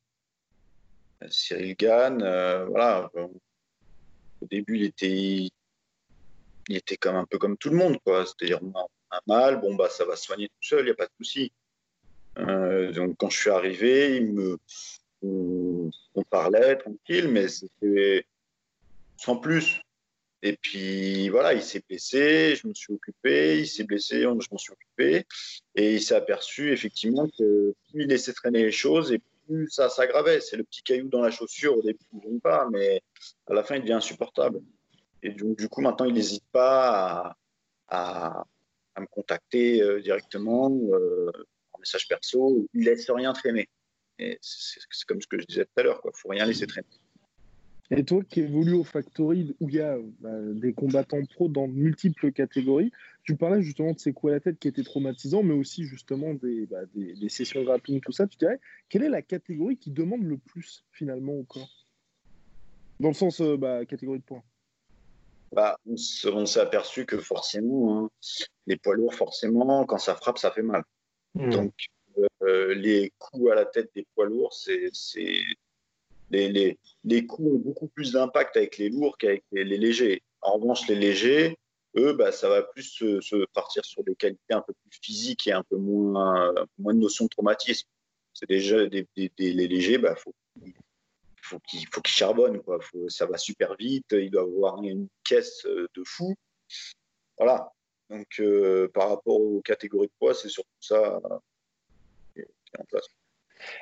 [1.29, 2.19] Cyril Gann,
[2.69, 3.11] voilà.
[4.45, 5.49] Au début, il était,
[6.69, 8.27] il était comme un peu comme tout le monde, quoi.
[8.27, 8.61] C'est-à-dire,
[9.27, 11.53] mal, bon bah ça va soigner tout seul, il n'y a pas de souci.
[12.37, 14.59] donc quand je suis arrivé, il me,
[15.23, 15.91] on,
[16.31, 18.27] parlait tranquille, mais c'était
[19.17, 19.81] sans plus.
[20.43, 24.59] Et puis voilà, il s'est blessé, je me suis occupé, il s'est blessé, je m'en
[24.59, 25.25] suis occupé.
[25.75, 29.89] Et il s'est aperçu effectivement que plus il laissait traîner les choses et plus ça
[29.89, 30.41] s'aggravait.
[30.41, 31.99] C'est le petit caillou dans la chaussure au début,
[32.43, 33.03] pas, mais
[33.47, 34.61] à la fin, il devient insupportable.
[35.23, 37.35] Et donc, du coup, maintenant, il n'hésite pas
[37.89, 38.45] à,
[39.01, 41.31] me contacter euh, directement euh,
[41.73, 42.67] en message perso.
[42.75, 43.69] Il laisse rien traîner.
[44.41, 46.87] C'est comme ce que je disais tout à l'heure, il ne faut rien laisser traîner.
[47.91, 51.69] Et toi qui évolues au Factory où il y a bah, des combattants pro dans
[51.69, 52.91] multiples catégories,
[53.25, 56.33] tu parlais justement de ces coups à la tête qui étaient traumatisants, mais aussi justement
[56.33, 58.27] des, bah, des, sessions grappling, tout ça.
[58.27, 61.87] Tu dirais, quelle est la catégorie qui demande le plus finalement au corps
[63.01, 64.43] Dans le sens euh, bah, catégorie de points.
[65.55, 68.11] Bah, on s'est aperçu que forcément, hein,
[68.67, 70.83] les poids lourds, forcément, quand ça frappe, ça fait mal.
[71.35, 71.51] Mmh.
[71.51, 71.73] Donc,
[72.43, 74.91] euh, les coups à la tête des poids lourds, c'est
[76.31, 80.23] les, les, les, coups ont beaucoup plus d'impact avec les lourds qu'avec les, légers.
[80.41, 81.57] En revanche, les légers,
[81.97, 85.53] eux, bah, ça va plus se, partir sur des qualités un peu plus physiques et
[85.53, 87.87] un peu moins, moins de notion de traumatisme.
[88.33, 90.35] C'est déjà des, les légers, bah, faut,
[91.45, 92.63] faut qu'ils faut charbonnent.
[92.63, 92.79] Quoi.
[93.09, 96.35] ça va super vite, ils doivent avoir une caisse de fou.
[97.39, 97.73] Voilà.
[98.11, 101.21] Donc, euh, par rapport aux catégories de poids, c'est surtout ça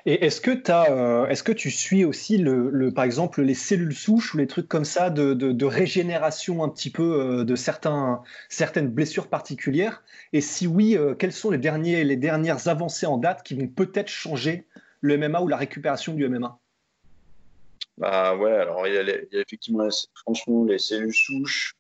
[0.07, 4.35] et est-ce que, euh, est-ce que tu suis aussi, le, par exemple, les cellules souches
[4.35, 9.29] ou les trucs comme ça de, régénération un petit peu euh, de certains, certaines blessures
[9.29, 10.05] particulières?
[10.33, 13.69] Et si oui, euh, quelles sont les, derniers, les dernières avancées en date qui vont
[13.69, 14.67] peut-être changer
[15.01, 16.59] le MMA ou la récupération du MMA
[17.99, 21.75] Bah ouais, alors il y, a effectivement, franchement, les cellules souches.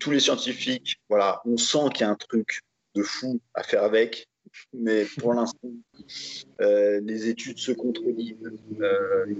[0.00, 2.62] Tous les scientifiques, voilà, on sent qu'il y a un truc
[2.94, 4.26] de fou à faire avec
[4.72, 5.70] mais pour l'instant,
[6.60, 8.36] euh, les études se contredisent.
[8.80, 9.34] Euh,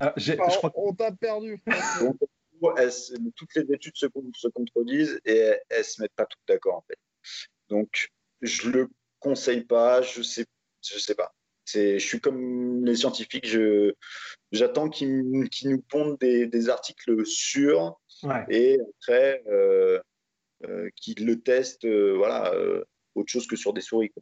[0.00, 0.72] ah, je crois...
[0.74, 1.62] On t'a perdu.
[3.36, 6.84] toutes les études se, se, contredisent et elles, ne se mettent pas toutes d'accord en
[6.86, 6.98] fait.
[7.68, 8.10] Donc,
[8.42, 8.88] je le
[9.20, 10.02] conseille pas.
[10.02, 10.46] Je sais,
[10.82, 11.32] je sais pas.
[11.72, 13.46] je suis comme les scientifiques.
[13.46, 13.94] Je,
[14.52, 18.00] j'attends qu'ils, nous pondent des, articles sûrs.
[18.50, 19.98] Et après, euh,
[20.68, 24.12] euh, qui le testent euh, voilà, euh, autre chose que sur des souris.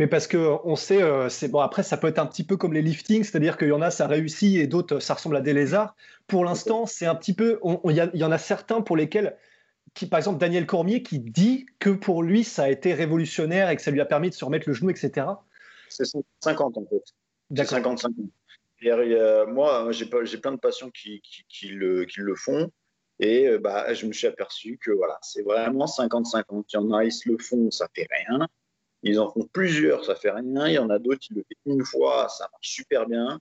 [0.00, 1.00] Mais parce que on sait,
[1.30, 1.60] c'est bon.
[1.60, 3.90] Après, ça peut être un petit peu comme les liftings, c'est-à-dire qu'il y en a
[3.90, 5.94] ça réussit et d'autres ça ressemble à des lézards.
[6.26, 7.60] Pour l'instant, c'est un petit peu.
[7.88, 9.38] Il y, en a certains pour lesquels,
[9.94, 13.76] qui, par exemple Daniel Cormier, qui dit que pour lui ça a été révolutionnaire et
[13.76, 15.26] que ça lui a permis de se remettre le genou, etc.
[15.88, 16.04] C'est
[16.40, 17.02] 50 en fait.
[17.50, 17.78] D'accord.
[17.78, 19.48] 50 50.
[19.48, 22.70] moi, j'ai plein de patients qui, qui, le, qui le font.
[23.20, 26.64] Et euh, bah, je me suis aperçu que voilà, c'est vraiment 50-50.
[26.72, 28.48] Il y en a, ils se le font, ça fait rien.
[29.02, 30.66] Ils en font plusieurs, ça fait rien.
[30.66, 33.38] Il y en a d'autres, ils le font une fois, ça marche super bien.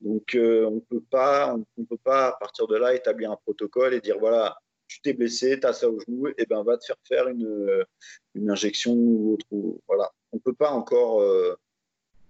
[0.00, 3.94] Donc, euh, on peut pas, on, peut pas à partir de là établir un protocole
[3.94, 6.84] et dire voilà, tu t'es blessé, tu as ça au genou, et ben va te
[6.84, 7.84] faire faire une, euh,
[8.34, 9.46] une injection ou autre.
[9.86, 11.22] voilà, on peut pas encore.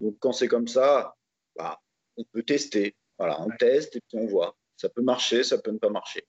[0.01, 1.17] donc, quand c'est comme ça,
[1.57, 1.81] bah,
[2.17, 2.95] on peut tester.
[3.19, 4.57] Voilà, on teste et puis on voit.
[4.77, 6.27] Ça peut marcher, ça peut ne pas marcher.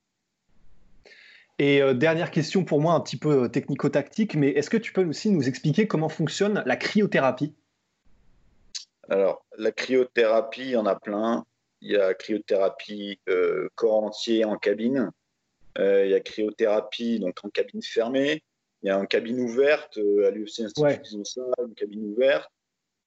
[1.57, 4.91] Et euh, dernière question pour moi, un petit peu euh, technico-tactique, mais est-ce que tu
[4.91, 7.53] peux aussi nous expliquer comment fonctionne la cryothérapie?
[9.09, 11.45] Alors, la cryothérapie, il y en a plein.
[11.81, 15.11] Il y a cryothérapie euh, corps entier en cabine.
[15.77, 18.43] Il y a cryothérapie donc en cabine fermée.
[18.83, 19.97] Il y a en cabine ouverte.
[19.97, 22.49] à l'UFC Institut, ils ont ça, une cabine ouverte.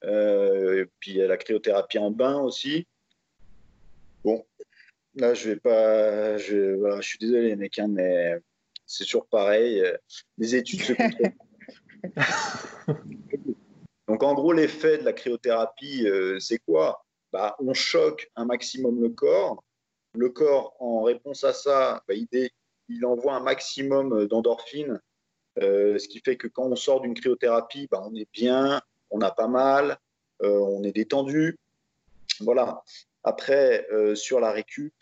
[0.04, 2.86] et puis il y a la cryothérapie en bain aussi.
[4.24, 4.44] Bon,
[5.18, 6.38] Là, je vais pas.
[6.38, 8.36] Je, suis désolé, mec, hein, mais
[8.86, 9.82] c'est toujours pareil.
[10.38, 10.92] Les études se
[14.08, 17.04] Donc, en gros, l'effet de la cryothérapie, euh, c'est quoi?
[17.32, 19.64] Bah, On choque un maximum le corps.
[20.18, 25.00] Le corps, en réponse à ça, bah, il, envoie un maximum d'endorphines,
[25.60, 29.18] euh, ce qui fait que quand on sort d'une cryothérapie, bah, on est bien, on
[29.18, 29.96] n'a pas mal,
[30.42, 31.56] euh, on est détendu.
[32.40, 32.82] Voilà.
[33.22, 34.92] Après, euh, sur la récup,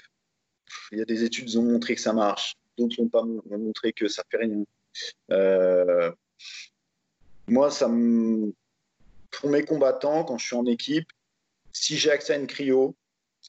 [0.93, 3.95] il y a des études qui ont montré que ça marche, d'autres n'ont pas montré
[3.95, 4.65] que ça fait rien.
[5.31, 6.13] Euh,
[7.47, 7.71] moi,
[9.31, 11.09] pour mes combattants, quand je suis en équipe,
[11.73, 12.95] si j'ai accès à une cryo,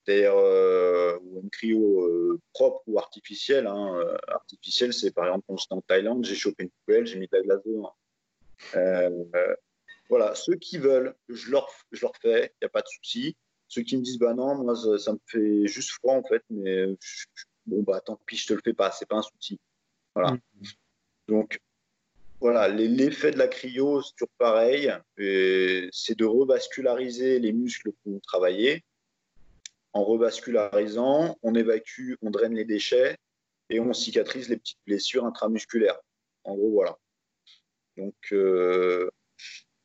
[0.08, 3.68] C'est-à-dire euh, un cryo euh, propre ou artificiel.
[3.68, 4.02] Hein.
[4.30, 7.36] Artificiel, c'est par exemple quand j'étais en Thaïlande, j'ai chopé une poubelle, j'ai mis de
[7.36, 7.94] la glace dedans.
[10.10, 13.36] voilà, ceux qui veulent, je leur, je leur fais, il n'y a pas de souci.
[13.68, 16.86] Ceux qui me disent, bah non, moi, ça, me fait juste froid, en fait, mais
[17.66, 19.60] bon, bah tant pis, je te le fais pas, c'est pas un souci.
[20.16, 20.32] Voilà.
[20.32, 20.40] Mmh.
[21.28, 21.60] Donc,
[22.40, 24.90] voilà, l'effet de la cryo, c'est toujours pareil.
[25.18, 28.86] C'est de revasculariser les muscles pour travailler.
[29.98, 33.18] En revascularisant, on évacue, on draine les déchets
[33.72, 36.00] et on cicatrise les petites blessures intramusculaires.
[36.44, 37.00] En gros, voilà.
[37.98, 39.10] Donc, euh,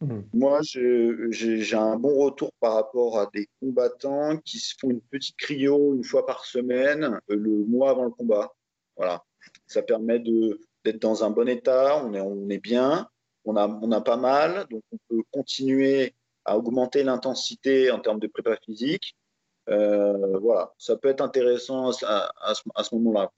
[0.02, 0.20] mmh.
[0.34, 5.38] moi, j'ai un bon retour par rapport à des combattants qui se font une petite
[5.38, 8.52] cryo une fois par semaine, euh, le mois avant le combat.
[8.98, 9.24] Voilà.
[9.66, 13.08] Ça permet d'être dans un bon état, on est, on est bien,
[13.46, 18.20] on a, on a pas mal, donc on peut continuer à augmenter l'intensité en termes
[18.20, 19.16] de prépa physique.
[19.68, 23.30] Euh, voilà, ça peut être intéressant à, à ce, moment-là.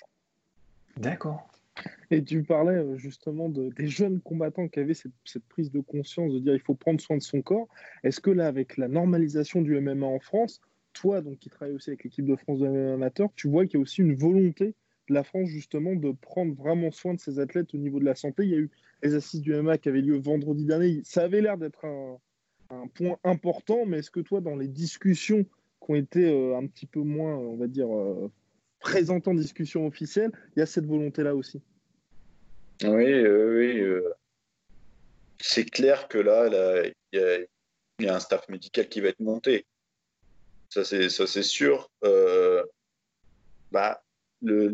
[0.97, 1.49] D'accord.
[2.11, 5.81] Et tu parlais euh, justement de, des jeunes combattants qui avaient cette, cette, prise de
[5.81, 7.68] conscience de dire il faut prendre soin de son corps.
[8.05, 10.61] Est-ce que là, avec la normalisation du MMA en France,
[10.95, 13.75] toi, donc qui travailles aussi avec l'équipe de France de MMA amateur, tu vois qu'il
[13.75, 14.75] y a aussi une volonté
[15.09, 18.14] de la France justement de prendre vraiment soin de ses athlètes au niveau de la
[18.14, 18.45] santé?
[18.45, 18.70] Il y a eu
[19.03, 21.03] les assises du MMA qui avaient lieu vendredi dernier.
[21.05, 22.18] Ça avait l'air d'être un,
[22.95, 25.45] point important, mais est-ce que toi, dans les discussions
[25.85, 28.30] qui ont été euh, un petit peu moins, on va dire, euh,
[28.80, 31.61] présentes en discussion officielle, il y a cette volonté-là aussi
[32.82, 33.80] Oui, oui.
[33.80, 34.12] Euh,
[35.41, 37.47] c'est clair que là, il
[38.01, 39.66] y, a un staff médical qui va être monté.
[40.70, 41.91] Ça, c'est sûr.
[43.70, 44.03] bah,
[44.43, 44.68] le,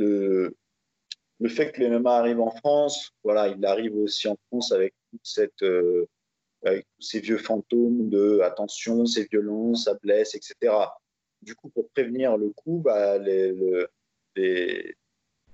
[1.38, 4.94] le, fait que le MMA arrive en France, voilà, il arrive aussi en France avec
[5.22, 6.06] cette, euh,
[6.64, 10.74] avec ces vieux fantômes de attention, c'est violent, ça blesse, etc.
[11.42, 13.54] Du coup, pour prévenir le coup, bah, les,
[14.36, 14.94] les,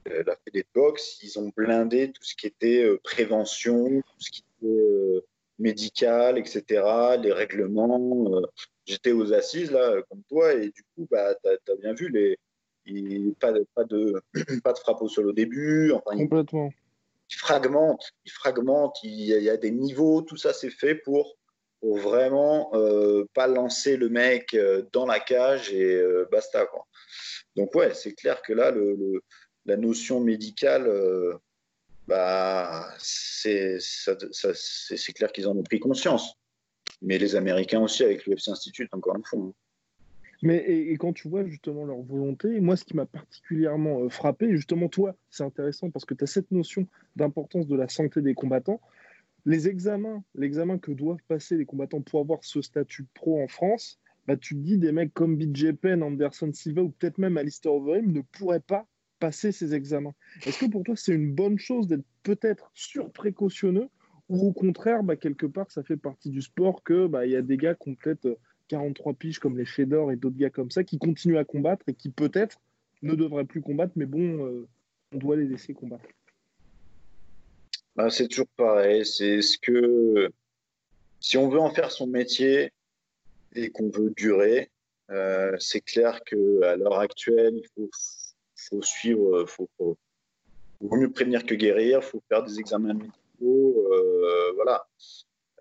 [0.05, 0.37] la
[0.75, 5.25] boxe, ils ont blindé tout ce qui était euh, prévention, tout ce qui était euh,
[5.59, 6.83] médical, etc.,
[7.23, 8.43] les règlements.
[8.85, 12.09] J'étais aux assises, là, comme toi, et du coup, bah, tu as, as, bien vu
[12.09, 12.39] les,
[13.41, 14.23] pas, de, pas, de,
[14.63, 15.93] pas de frappe au sol au début.
[15.93, 16.73] Enfin, Complètement.
[17.31, 21.37] Il, fragmente, il fragmente, il y, a, des niveaux, tout ça c'est fait pour,
[21.87, 26.67] pour vraiment euh, pas lancer le mec euh, dans la cage et euh, basta.
[26.67, 26.85] Quoi.
[27.55, 29.23] Donc ouais, c'est clair que là, le,
[29.67, 30.91] la notion médicale,
[32.09, 33.79] bah, c'est
[35.15, 36.35] clair qu'ils en ont pris conscience.
[37.03, 39.39] Mais les Américains aussi, avec l'UFC Institute, encore une fois.
[39.39, 39.53] Hein.
[40.43, 44.89] Mais et, quand tu vois justement leur volonté, moi ce qui m'a particulièrement frappé, justement
[44.89, 48.81] toi, c'est intéressant parce que tu as cette notion d'importance de la santé des combattants.
[49.47, 54.01] Les examens, l'examen que doivent passer les combattants pour avoir ce statut pro en France,
[54.27, 57.73] bah, tu te dis des mecs comme BJ Penn, Anderson Silva ou peut-être même Alistair
[57.73, 58.87] Overeem ne pourraient pas
[59.21, 60.15] passer ces examens.
[60.45, 63.89] Est-ce que pour toi c'est une bonne chose d'être peut-être surprécautionneux
[64.29, 67.43] ou au contraire, bah, quelque part, ça fait partie du sport que bah, y a
[67.43, 70.83] des gars qui ont peut-être 43 piges comme les Fedor et d'autres gars comme ça
[70.83, 72.61] qui continuent à combattre et qui peut-être
[73.03, 74.67] ne devraient plus combattre, mais bon, euh,
[75.13, 76.05] on doit les laisser combattre.
[77.97, 79.07] Bah, c'est toujours pareil.
[79.07, 80.31] C'est ce que
[81.19, 82.73] si on veut en faire son métier
[83.55, 84.71] et qu'on veut durer,
[85.11, 89.97] euh, c'est clair que à l'heure actuelle, il faut, suivre, faut, faut,
[90.83, 92.01] mieux prévenir que guérir.
[92.03, 94.87] Il faut faire des examens médicaux, euh, voilà.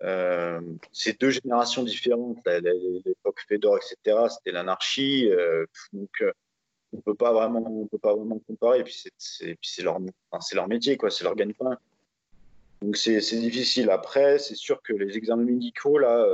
[0.02, 0.60] Euh,
[0.92, 2.38] c'est deux générations différentes.
[2.46, 5.30] L'époque Fedor, etc., c'était l'anarchie.
[5.30, 5.64] Euh,
[5.94, 6.22] donc,
[6.92, 8.80] on peut pas vraiment, on peut pas vraiment comparer.
[8.80, 9.98] Et puis, c'est leur,
[10.52, 11.10] leur métier, quoi.
[11.10, 11.78] C'est leur gagne-pain.
[12.82, 13.90] Donc, c'est difficile.
[13.90, 16.26] Après, c'est sûr que les examens médicaux, là,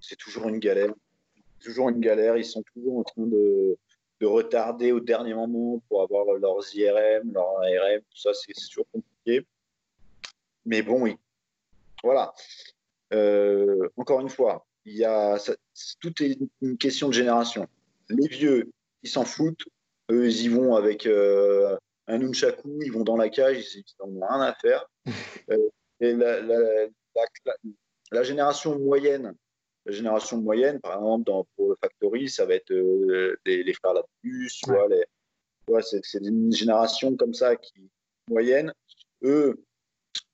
[0.00, 0.92] c'est toujours une galère.
[1.60, 2.36] Toujours une galère.
[2.36, 3.76] Ils sont toujours en train de,
[4.20, 8.86] de retarder au dernier moment pour avoir leurs IRM, leurs ARM, tout ça, c'est toujours
[8.92, 9.46] compliqué.
[10.66, 11.16] Mais bon, ils
[12.02, 12.32] voilà.
[13.12, 15.38] Euh, encore une fois, il y a,
[16.00, 17.66] tout est une question de génération.
[18.08, 18.70] Les vieux,
[19.02, 19.64] ils s'en foutent.
[20.10, 21.76] Eux, ils y vont avec euh,
[22.06, 24.89] un nunchaku, ils vont dans la cage, ils n'ont rien à faire.
[25.50, 26.40] Euh, et la,
[28.12, 29.34] la, génération moyenne,
[29.84, 32.70] la génération moyenne, par exemple, dans, pour le Factory, ça va être
[33.44, 33.94] les, frères
[35.68, 35.82] ouais.
[35.82, 37.90] c'est une génération comme ça qui
[38.28, 38.72] moyenne.
[39.22, 39.62] Eux,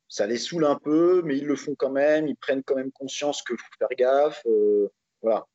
[0.09, 2.93] ça les saoule un peu, mais ils le font quand même, ils prennent quand même
[2.93, 4.43] conscience qu'il faut faire gaffe.
[4.47, 4.89] Euh,
[5.23, 5.47] voilà.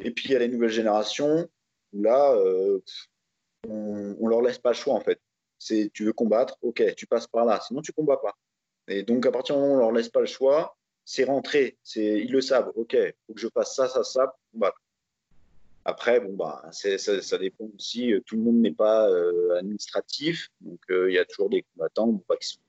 [0.00, 1.48] Et puis il y a les nouvelles générations,
[1.92, 2.80] où là, euh,
[3.68, 5.20] on, ne leur laisse pas le choix en fait.
[5.58, 8.36] C'est tu veux combattre, ok, tu passes par là, sinon tu combats pas.
[8.88, 11.78] Et donc à partir du moment où on leur laisse pas le choix, c'est rentré,
[11.82, 14.34] c'est ils le savent, ok, faut que je fasse ça, ça, ça.
[15.84, 18.12] Après, bon, bah, ça, dépend aussi.
[18.26, 19.08] Tout le monde n'est pas
[19.56, 20.50] administratif.
[20.60, 22.60] Donc, il y a toujours des combattants bon, qui sont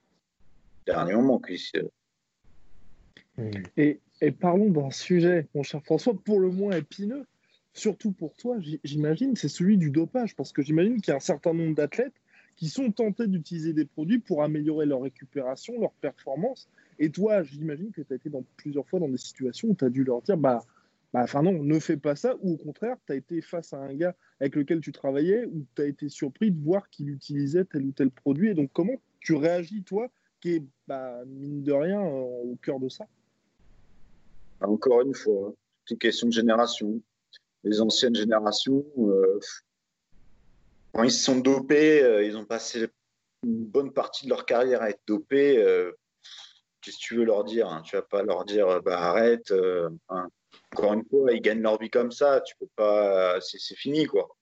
[0.86, 1.42] dernier moment.
[3.76, 4.00] Et
[4.40, 7.26] parlons d'un sujet, mon cher François, pour le moins épineux,
[7.74, 10.34] surtout pour toi, j'imagine, c'est celui du dopage.
[10.38, 12.14] Parce que j'imagine qu'il y a un certain nombre d'athlètes
[12.60, 16.68] qui sont tentés d'utiliser des produits pour améliorer leur récupération, leur performance.
[17.00, 19.86] Et toi, j'imagine que tu as été dans, plusieurs fois dans des situations où tu
[19.86, 20.66] as dû leur dire bah,
[21.14, 23.78] bah, enfin non, ne fais pas ça, ou au contraire, tu as été face à
[23.78, 27.64] un gars avec lequel tu travaillais, où tu as été surpris de voir qu'il utilisait
[27.64, 28.50] tel ou tel produit.
[28.50, 30.10] Et donc, comment tu réagis, toi,
[30.42, 33.08] qui est, bah, mine de rien, au cœur de ça?
[34.60, 35.54] Encore une fois,
[35.86, 37.00] c'est une question de génération.
[37.64, 39.40] Les anciennes générations, euh,
[40.94, 42.88] quand ils se sont dopés, euh, ils ont passé
[43.44, 45.58] une bonne partie de leur carrière à être dopés.
[45.58, 45.92] Euh,
[46.82, 47.82] qu'est-ce que tu veux leur dire hein?
[47.84, 49.54] Tu vas pas leur dire bah, arrête.
[50.74, 52.42] encore une fois, ils gagnent leur vie comme ça.
[52.42, 53.40] Tu peux pas.
[53.42, 54.36] C'est fini quoi.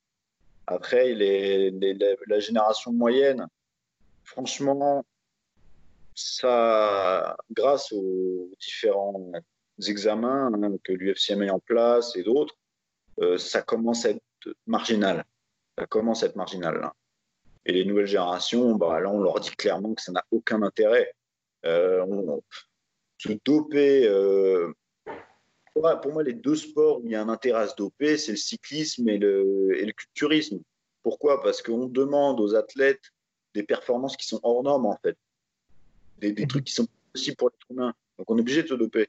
[0.67, 3.47] Après, la génération moyenne,
[4.25, 5.05] franchement,
[6.13, 9.31] ça, grâce aux différents
[9.87, 12.55] examens hein, que l'UFC mis en place et d'autres,
[13.21, 14.21] euh, ça commence à être
[14.65, 15.23] marginal.
[15.77, 16.91] Ça commence à être marginal.
[17.65, 21.11] Et les nouvelles générations, bah, là, on leur dit clairement que ça n'a aucun intérêt.
[21.65, 22.05] Euh,
[23.17, 24.07] se doper.
[24.07, 24.71] Euh,
[25.73, 28.31] pour moi, les deux sports où il y a un intérêt à se doper, c'est
[28.31, 30.59] le cyclisme et le, et le culturisme.
[31.03, 31.43] Pourquoi?
[31.43, 33.11] Parce qu'on demande aux athlètes
[33.53, 35.17] des performances qui sont hors normes, en fait
[36.19, 37.93] des, trucs qui sont possibles pour l'être humain.
[38.17, 39.07] Donc on est obligé de se doper.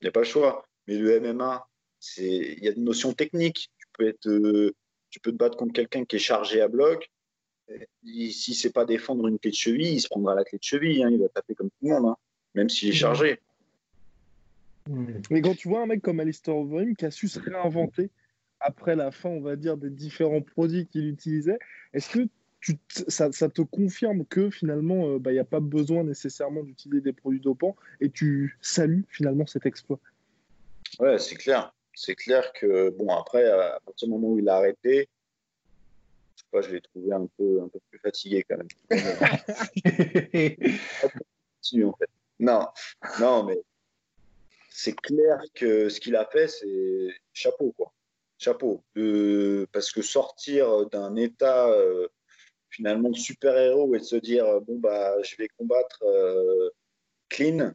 [0.00, 0.66] Il n'y a pas le choix.
[0.86, 1.68] Mais le MMA,
[2.16, 3.70] il y a des notions techniques.
[3.78, 4.74] Tu peux, être, euh,
[5.10, 7.10] tu peux te battre contre quelqu'un qui est chargé à bloc.
[8.04, 11.02] Si c'est pas défendre une clé de cheville, il se prendra la clé de cheville.
[11.02, 11.10] Hein.
[11.10, 12.16] il va taper comme tout le monde, hein,
[12.54, 13.40] même s'il est chargé.
[15.30, 18.10] Mais quand tu vois un mec comme Alistair Overeem qui a su se réinventer
[18.60, 21.58] après la fin, on va dire, des différents produits qu'il utilisait,
[21.92, 22.28] est-ce que
[23.08, 27.12] ça, te confirme que finalement, il euh, n'y bah, a pas besoin nécessairement d'utiliser des
[27.12, 30.00] produits dopants et tu salues finalement cet exploit?
[30.98, 31.72] Ouais, c'est clair.
[32.00, 35.08] C'est clair que, bon, après, à partir du moment où il a arrêté,
[36.36, 38.68] je sais pas, je l'ai trouvé un peu, un peu plus fatigué quand même.
[42.40, 42.68] Non,
[43.20, 43.58] non, mais
[44.70, 47.92] c'est clair que ce qu'il a fait, c'est chapeau, quoi.
[48.38, 48.84] Chapeau.
[49.72, 51.68] parce que sortir d'un état.
[51.68, 52.06] Euh,
[52.70, 56.68] finalement de super-héros et de se dire bon bah je vais combattre euh,
[57.30, 57.72] clean,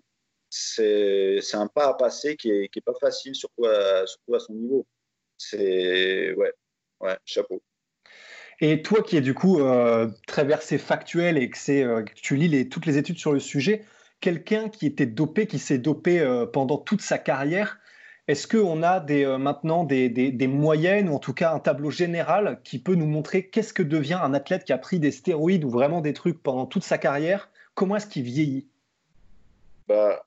[0.55, 4.39] c'est un pas à passer qui est, qui est pas facile, surtout à, surtout à
[4.39, 4.85] son niveau.
[5.37, 6.53] C'est ouais,
[7.01, 7.61] ouais, chapeau.
[8.59, 12.35] Et toi qui es du coup euh, très versé factuel et que, c'est, que tu
[12.35, 13.83] lis les, toutes les études sur le sujet,
[14.21, 17.79] quelqu'un qui était dopé, qui s'est dopé pendant toute sa carrière,
[18.29, 22.61] est-ce qu'on a des, euh, maintenant des, moyennes ou en tout cas un tableau général
[22.63, 25.69] qui peut nous montrer qu'est-ce que devient un athlète qui a pris des stéroïdes ou
[25.69, 27.49] vraiment des trucs pendant toute sa carrière?
[27.75, 28.69] Comment est-ce qu'il vieillit?
[29.89, 30.25] Bah,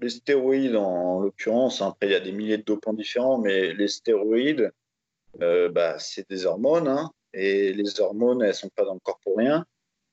[0.00, 3.72] Les stéroïdes, en l'occurrence, hein, après il y a des milliers de dopants différents, mais
[3.74, 4.70] les stéroïdes,
[5.40, 6.88] euh, bah, c'est des hormones.
[6.88, 9.66] Hein, et les hormones, elles ne sont pas dans le corps pour rien.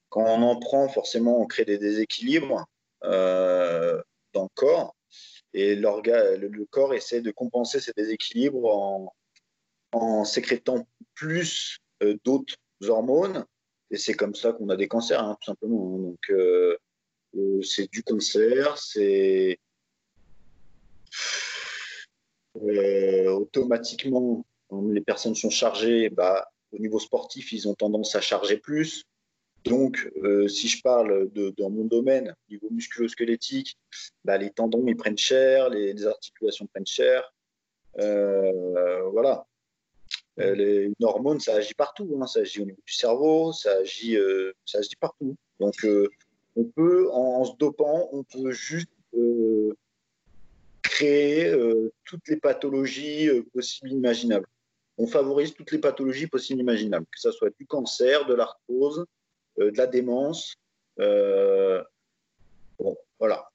[0.09, 2.65] Quand on en prend, forcément, on crée des déséquilibres
[3.03, 4.01] euh,
[4.33, 4.95] dans le corps
[5.53, 9.13] et le, le, corps essaie de compenser ces déséquilibres en,
[9.93, 13.45] en sécrétant plus euh, d'autres hormones.
[13.91, 15.97] Et c'est comme ça qu'on a des cancers, hein, tout simplement.
[15.97, 16.31] Donc,
[17.63, 19.59] c'est du cancer, c'est
[22.55, 28.57] automatiquement, quand les personnes sont chargées, bah, au niveau sportif, ils ont tendance à charger
[28.57, 29.05] plus.
[29.63, 33.77] Donc, euh, si je parle de, dans mon domaine, niveau musculo-squelettique,
[34.23, 37.33] bah, les tendons ils prennent cher, les, articulations prennent cher.
[37.97, 39.47] Euh, voilà.
[40.39, 42.19] Euh, les, une hormone, ça agit partout.
[42.21, 42.27] Hein.
[42.27, 44.17] Ça agit au niveau du cerveau, ça agit,
[44.65, 45.35] ça agit partout.
[45.59, 45.75] Donc,
[46.55, 48.91] on peut, en, se dopant, on peut juste
[50.95, 51.53] créer
[52.05, 54.47] toutes les pathologies possibles imaginables.
[54.97, 59.05] On favorise toutes les pathologies possibles imaginables, que ce soit du cancer, de l'arthrose,
[59.59, 60.55] euh, de la démence.
[60.99, 61.83] Euh,
[62.79, 63.49] bon, voilà.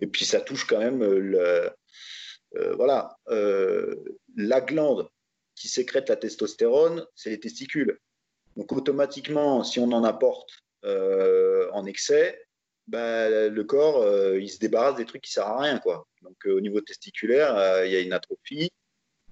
[0.00, 1.70] Et puis ça touche quand même le,
[2.56, 3.16] euh, voilà,
[4.36, 5.08] la glande
[5.54, 7.98] qui sécrète la testostérone, c'est les testicules.
[8.56, 12.45] Donc automatiquement, si on en apporte en excès,
[12.86, 14.06] bah, le corps,
[14.36, 15.78] il se débarrasse des trucs qui servent à rien.
[15.78, 16.06] Quoi.
[16.22, 18.70] Donc au niveau testiculaire, il y a une atrophie.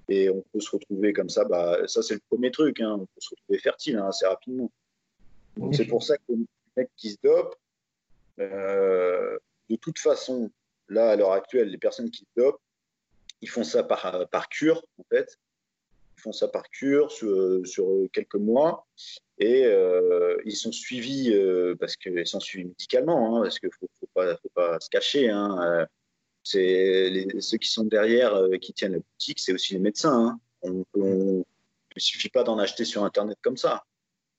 [0.09, 2.97] Et on peut se retrouver comme ça, bah, ça c'est le premier truc, hein.
[3.01, 4.71] on peut se retrouver fertile hein, assez rapidement.
[5.57, 6.45] Donc c'est pour ça que les
[6.77, 7.57] mecs qui se dopent,
[8.39, 9.39] euh,
[9.71, 10.51] de toute façon,
[10.89, 12.61] là à l'heure actuelle, les personnes qui se dopent,
[13.41, 15.39] ils font ça par, par cure, en fait.
[16.17, 18.87] Font ça par cure sur, sur quelques mois.
[19.39, 23.89] Et euh, ils sont suivis, euh, parce qu'ils sont suivis médicalement, hein, parce qu'il ne
[24.37, 25.29] faut, pas, se cacher.
[25.29, 25.87] Hein, euh,
[26.45, 30.39] c'est ceux qui sont derrière, euh, qui tiennent la boutique, c'est aussi les médecins.
[30.63, 30.85] Hein.
[30.95, 31.45] On,
[31.97, 33.85] il ne suffit pas d'en acheter sur Internet comme ça.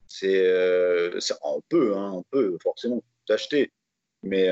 [0.07, 3.71] C'est, euh, on peut, hein, on peut forcément tout acheter,
[4.23, 4.49] mais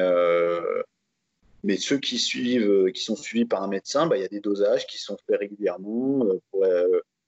[1.65, 4.41] mais ceux qui suivent, qui sont suivis par un médecin, bah, il y a des
[4.41, 6.25] dosages qui sont faits régulièrement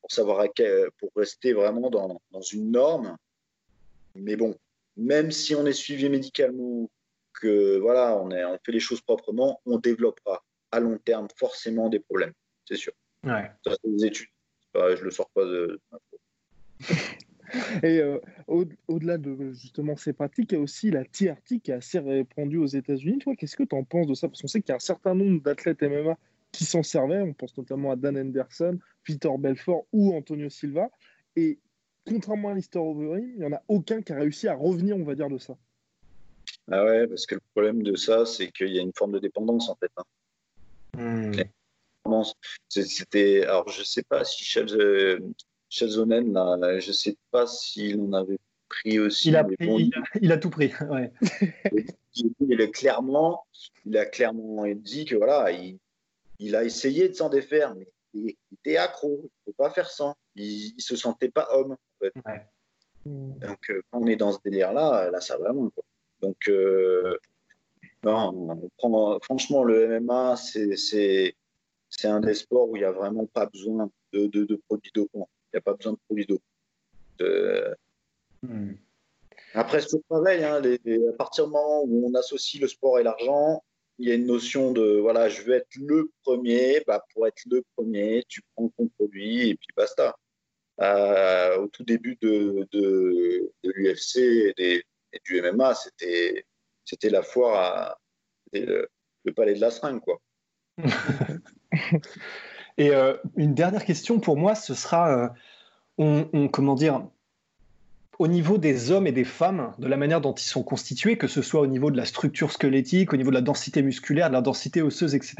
[0.06, 3.18] pour savoir à quel, pour rester vraiment dans, dans, une norme.
[4.14, 4.56] Mais bon,
[4.96, 6.92] même si on est suivi médicalement,
[7.34, 11.90] que voilà, on, est, on fait les choses proprement, on développera à long terme forcément
[11.90, 12.34] des problèmes,
[12.66, 12.94] c'est sûr.
[13.24, 13.50] Ouais.
[13.66, 14.30] Ça, c'est des études.
[14.74, 15.82] Pas, je le sors pas de.
[17.82, 18.20] Et euh,
[18.88, 22.58] au-delà de justement ces pratiques, il y a aussi la TRT qui est assez répandue
[22.58, 23.18] aux États-Unis.
[23.20, 24.28] Toi, qu'est-ce que tu en penses de ça?
[24.28, 26.16] Parce qu'on sait qu'il y a un certain nombre d'athlètes MMA
[26.56, 27.22] qui s'en servaient.
[27.22, 30.90] On pense notamment à Dan Anderson, Peter Belfort ou Antonio Silva.
[31.36, 31.60] Et
[32.08, 35.04] contrairement à Lister Overeem, il n'y en a aucun qui a réussi à revenir, on
[35.04, 35.56] va dire, de ça.
[36.72, 39.20] Ah ouais, parce que le problème de ça, c'est qu'il y a une forme de
[39.20, 39.92] dépendance en fait.
[39.98, 40.04] Hein.
[40.98, 41.42] Mmh.
[42.70, 44.46] C'était, alors je sais pas si
[45.70, 48.38] Chelzonen, là, je sais pas s'il en avait
[48.70, 49.30] pris aussi.
[49.30, 50.72] Il a, pris, bon, il, a, il a, tout pris.
[50.90, 51.12] Ouais.
[52.40, 53.46] il, a clairement,
[53.86, 55.80] il a clairement dit que voilà, il,
[56.40, 59.90] il a essayé de s'en défaire, mais il était accro, il ne peut pas faire
[59.90, 60.16] sans.
[60.36, 61.74] Il ne se sentait pas homme.
[61.74, 62.14] En fait.
[62.26, 62.46] ouais.
[63.06, 65.54] Donc, euh, quand on est dans ce délire-là, là, ça va.
[65.54, 65.84] Quoi.
[66.22, 67.18] Donc, euh,
[68.04, 71.36] non, prend, franchement, le MMA, c'est
[72.04, 75.30] un des sports où il n'y a vraiment pas besoin de, de, de produits dopants.
[75.54, 76.44] Il n'y a pas besoin de produits dopants.
[77.20, 77.76] De...
[78.42, 78.74] Mm.
[79.54, 80.44] Après, c'est pareil.
[80.44, 83.64] Hein, les, les, à partir du moment où on associe le sport et l'argent,
[83.98, 86.82] il y a une notion de voilà, je veux être le premier.
[86.88, 90.16] Bah, pour être le premier, tu prends ton produit et puis basta.
[90.82, 94.84] Euh, au tout début de, de, l'UFC et,
[95.24, 96.46] du MMA, c'était
[96.84, 97.98] c'était la foire à
[98.52, 98.90] le,
[99.36, 100.20] palais de la seringue, quoi.
[102.78, 105.30] et euh, une dernière question pour moi, ce sera euh,
[105.98, 107.08] on, comment dire
[108.20, 111.28] au niveau des hommes et des femmes, de la manière dont ils sont constitués, que
[111.28, 114.34] ce soit au niveau de la structure squelettique, au niveau de la densité musculaire, de
[114.34, 115.36] la densité osseuse, etc.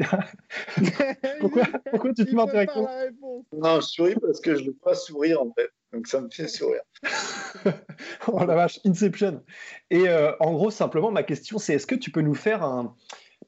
[1.40, 2.88] pourquoi, pourquoi tu te mets directement
[3.52, 5.70] Non, je souris parce que je ne veux pas sourire en fait.
[5.92, 6.82] Donc ça me fait sourire.
[8.26, 9.42] oh la vache, Inception.
[9.90, 12.94] Et euh, en gros, simplement, ma question, c'est est-ce que tu peux nous faire un,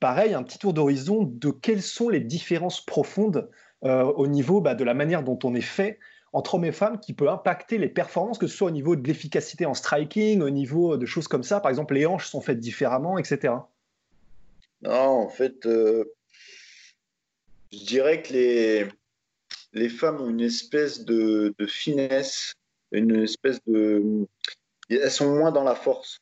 [0.01, 3.51] pareil, un petit tour d'horizon de quelles sont les différences profondes
[3.85, 5.99] euh, au niveau bah, de la manière dont on est fait
[6.33, 9.07] entre hommes et femmes qui peut impacter les performances, que ce soit au niveau de
[9.07, 11.61] l'efficacité en striking, au niveau de choses comme ça.
[11.61, 13.55] Par exemple, les hanches sont faites différemment, etc.
[14.83, 16.05] Non, en fait, euh,
[17.73, 18.89] je dirais que les,
[19.73, 22.55] les femmes ont une espèce de, finesse,
[22.93, 24.27] une espèce de...
[24.91, 26.21] Elles sont moins dans la force.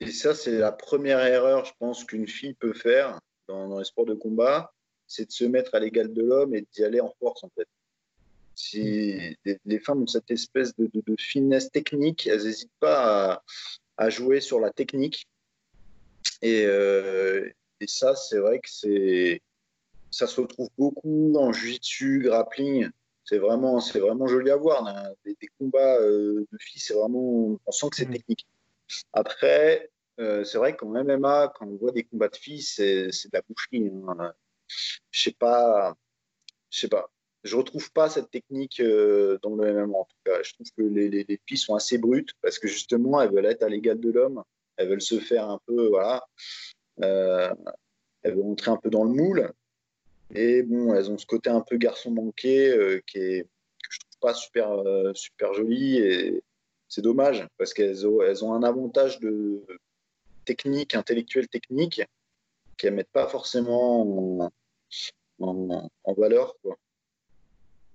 [0.00, 3.84] Et ça, c'est la première erreur, je pense, qu'une fille peut faire dans, dans les
[3.84, 4.72] sports de combat,
[5.06, 7.68] c'est de se mettre à l'égal de l'homme et d'y aller en force, en fait
[8.74, 13.42] les, les, femmes ont cette espèce de, de, de finesse technique, elles n'hésitent pas à,
[13.96, 15.26] à, jouer sur la technique.
[16.42, 17.48] Et, euh,
[17.80, 19.42] et ça, c'est vrai que c'est,
[20.10, 22.88] ça se retrouve beaucoup en jiu-jitsu, grappling.
[23.24, 24.84] C'est vraiment, c'est vraiment joli à voir.
[25.24, 28.12] Des, des combats euh, de filles, c'est vraiment, on sent que c'est mmh.
[28.12, 28.46] technique.
[29.12, 29.90] Après,
[30.20, 33.36] euh, c'est vrai qu'en MMA, quand on voit des combats de filles, c'est, c'est de
[33.36, 33.90] la boucherie.
[34.08, 34.32] Hein.
[35.10, 35.94] Je sais pas,
[36.70, 37.10] je sais pas
[37.44, 40.42] je retrouve pas cette technique euh, dans le MMA en tout cas.
[40.42, 43.46] Je trouve que les, les, les, filles sont assez brutes parce que justement elles veulent
[43.46, 44.42] être à l'égal de l'homme,
[44.76, 46.24] elles veulent se faire un peu voilà,
[47.02, 47.52] euh,
[48.22, 49.52] elles veulent entrer un peu dans le moule
[50.34, 53.98] et bon elles ont ce côté un peu garçon manqué euh, qui est que je
[53.98, 54.82] trouve pas super
[55.14, 56.42] super joli et
[56.88, 59.64] c'est dommage parce qu'elles ont, elles ont un avantage de
[60.44, 62.02] technique intellectuelle technique
[62.76, 64.50] qu'elles mettent pas forcément
[65.40, 66.54] en, valeur.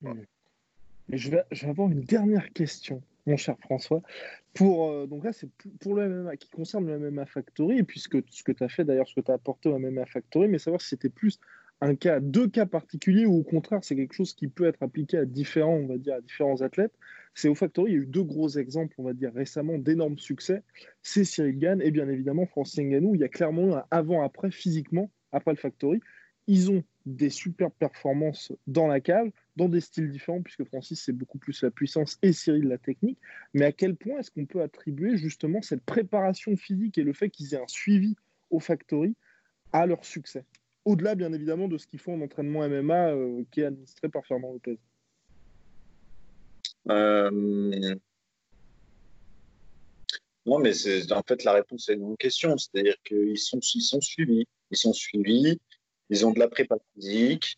[0.02, 0.14] Mmh.
[1.10, 4.02] Je, vais, avoir une dernière question, mon cher François.
[4.54, 8.00] Pour, euh, donc là, c'est pour le MMA, qui concerne le MMA Factory, et puis
[8.00, 10.60] ce que, tu as fait d'ailleurs, ce que tu as apporté au MMA Factory, mais
[10.60, 11.40] savoir si c'était plus
[11.80, 15.18] un cas, deux cas particuliers, ou au contraire, c'est quelque chose qui peut être appliqué
[15.18, 16.94] à différents, on va dire, à différents athlètes.
[17.36, 20.18] C'est au Factory, il y a eu deux gros exemples, on va dire, récemment, d'énormes
[20.18, 20.64] succès.
[21.04, 23.14] C'est Cyril Gann et bien évidemment Francis Ngannou.
[23.14, 26.00] Il y a clairement un avant-après physiquement, après le Factory.
[26.48, 31.14] Ils ont des super performances dans la cage, dans des styles différents, puisque Francis, c'est
[31.14, 33.18] beaucoup plus la puissance et Cyril, la technique.
[33.54, 37.30] Mais à quel point est-ce qu'on peut attribuer justement cette préparation physique et le fait
[37.30, 38.18] qu'ils aient un suivi
[38.50, 39.16] au factory
[39.72, 40.44] à leur succès?
[40.84, 43.14] Au-delà bien évidemment de ce qu'ils font en entraînement MMA
[43.52, 44.78] qui est administré par Fernand Lopez.
[50.46, 50.72] Non, mais
[51.12, 54.94] en fait la réponse est une question, c'est-à-dire qu'ils sont, ils sont suivis, ils sont
[54.94, 55.60] suivis,
[56.10, 57.58] ils ont de la prépa physique.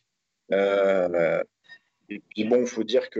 [0.51, 1.43] Euh,
[2.09, 3.19] et puis bon, il faut dire que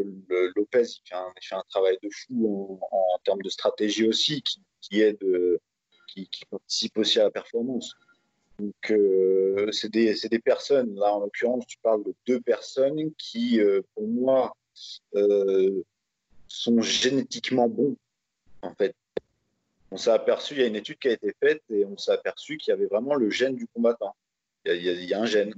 [0.56, 1.10] Lopez il
[1.42, 4.44] fait, un, travail de fou en, termes de stratégie aussi,
[4.82, 5.20] qui, aide,
[6.08, 7.94] qui, participe aussi à la performance.
[8.58, 13.62] Donc euh, c'est des, des, personnes, là en l'occurrence tu parles de deux personnes qui,
[13.62, 14.54] euh, pour moi,
[16.48, 17.96] sont génétiquement bons,
[18.62, 18.96] en fait.
[19.92, 22.12] On s'est aperçu, il y a une étude qui a été faite et on s'est
[22.12, 24.16] aperçu qu'il y avait vraiment le gène du combattant.
[24.76, 25.54] Il y a, un gène.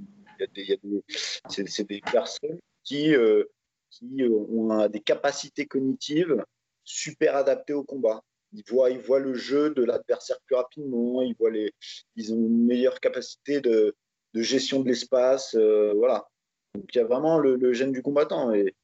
[1.48, 3.44] c'est, des personnes qui, euh,
[3.90, 6.44] qui euh, ont des capacités cognitives
[6.84, 8.22] super adaptées au combat.
[8.52, 11.72] Ils voient, ils voient le jeu de l'adversaire plus rapidement, ils, voient les,
[12.16, 13.94] ils ont une meilleure capacité de,
[14.34, 15.54] de gestion de l'espace.
[15.54, 16.28] Euh, voilà.
[16.74, 18.52] Donc il y a vraiment le, le, gène du combattant.
[18.52, 18.74] Et,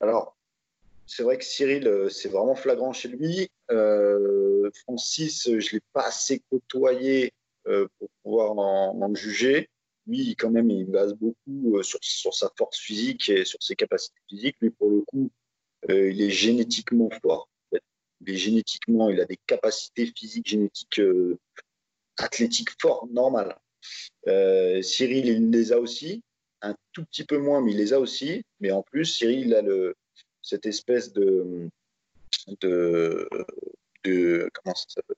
[0.00, 0.36] alors,
[1.06, 3.48] c'est vrai que Cyril, c'est vraiment flagrant chez lui.
[3.68, 7.32] Francis, je ne l'ai pas assez côtoyé
[7.64, 9.68] pour pouvoir en juger
[10.06, 13.76] lui, quand même, il base beaucoup euh, sur, sur, sa force physique et sur ses
[13.76, 14.56] capacités physiques.
[14.60, 15.30] Lui, pour le coup,
[15.90, 17.48] euh, il est génétiquement fort.
[18.20, 21.38] Il est génétiquement, il a des capacités physiques, génétiques, euh,
[22.16, 23.56] athlétiques fortes, normales.
[24.82, 26.22] Cyril, il les a aussi,
[26.62, 28.42] un tout petit peu moins, mais il les a aussi.
[28.60, 29.94] Mais en plus, Cyril, il a le,
[30.42, 31.68] cette espèce de,
[32.60, 33.28] de,
[34.04, 35.16] de comment ça s'appelle,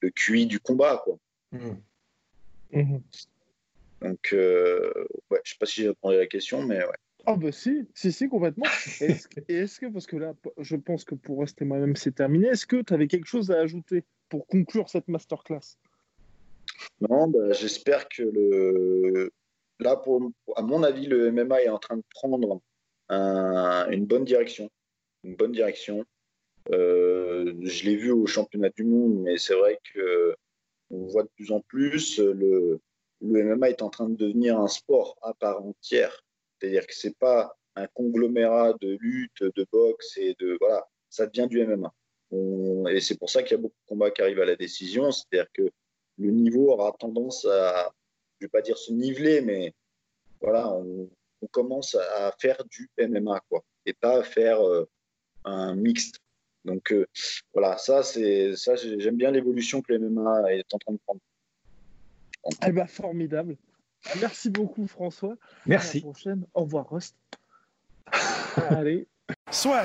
[0.00, 1.18] le QI du combat, quoi.
[1.52, 1.76] Mmh.
[2.72, 2.98] Mmh.
[4.04, 4.92] Donc, euh,
[5.30, 6.96] ouais, je sais pas si j'ai répondu à la question, mais ouais.
[7.24, 8.66] Ah bah si, si, si, complètement.
[9.00, 12.48] Est-ce que, est que, parce que là, je pense que pour rester moi-même, c'est terminé,
[12.48, 15.78] est-ce que tu avais quelque chose à ajouter pour conclure cette masterclass?
[17.00, 19.32] Non, bah, j'espère que le...
[19.80, 22.60] là, pour, à mon avis, le MMA est en train de prendre
[23.08, 24.68] une bonne direction.
[25.22, 26.04] Une bonne direction.
[26.72, 30.36] Euh, je l'ai vu au championnat du monde, mais c'est vrai que
[30.90, 32.80] on voit de plus en plus le,
[33.24, 36.24] le MMA est en train de devenir un sport à part entière.
[36.58, 41.48] C'est-à-dire que c'est pas un conglomérat de lutte, de boxe et de voilà, ça devient
[41.48, 41.92] du MMA.
[42.90, 45.10] et c'est pour ça qu'il y a beaucoup de combats qui arrivent à la décision.
[45.10, 45.70] C'est-à-dire que
[46.18, 47.92] le niveau aura tendance à,
[48.38, 49.72] je vais pas dire se niveler, mais
[50.40, 51.08] voilà, on,
[51.50, 54.88] commence à faire du MMA quoi, et pas à faire euh,
[55.44, 56.16] un mixte.
[56.64, 57.06] Donc euh,
[57.52, 61.20] voilà, ça c'est ça j'aime bien l'évolution que le MMA est en train de prendre.
[62.66, 63.56] Eh ben, formidable.
[64.20, 65.36] Merci beaucoup, François.
[65.66, 65.98] Merci.
[65.98, 66.46] À la prochaine.
[66.54, 67.16] Au revoir, Rust.
[68.70, 69.06] Allez.
[69.50, 69.84] Soit.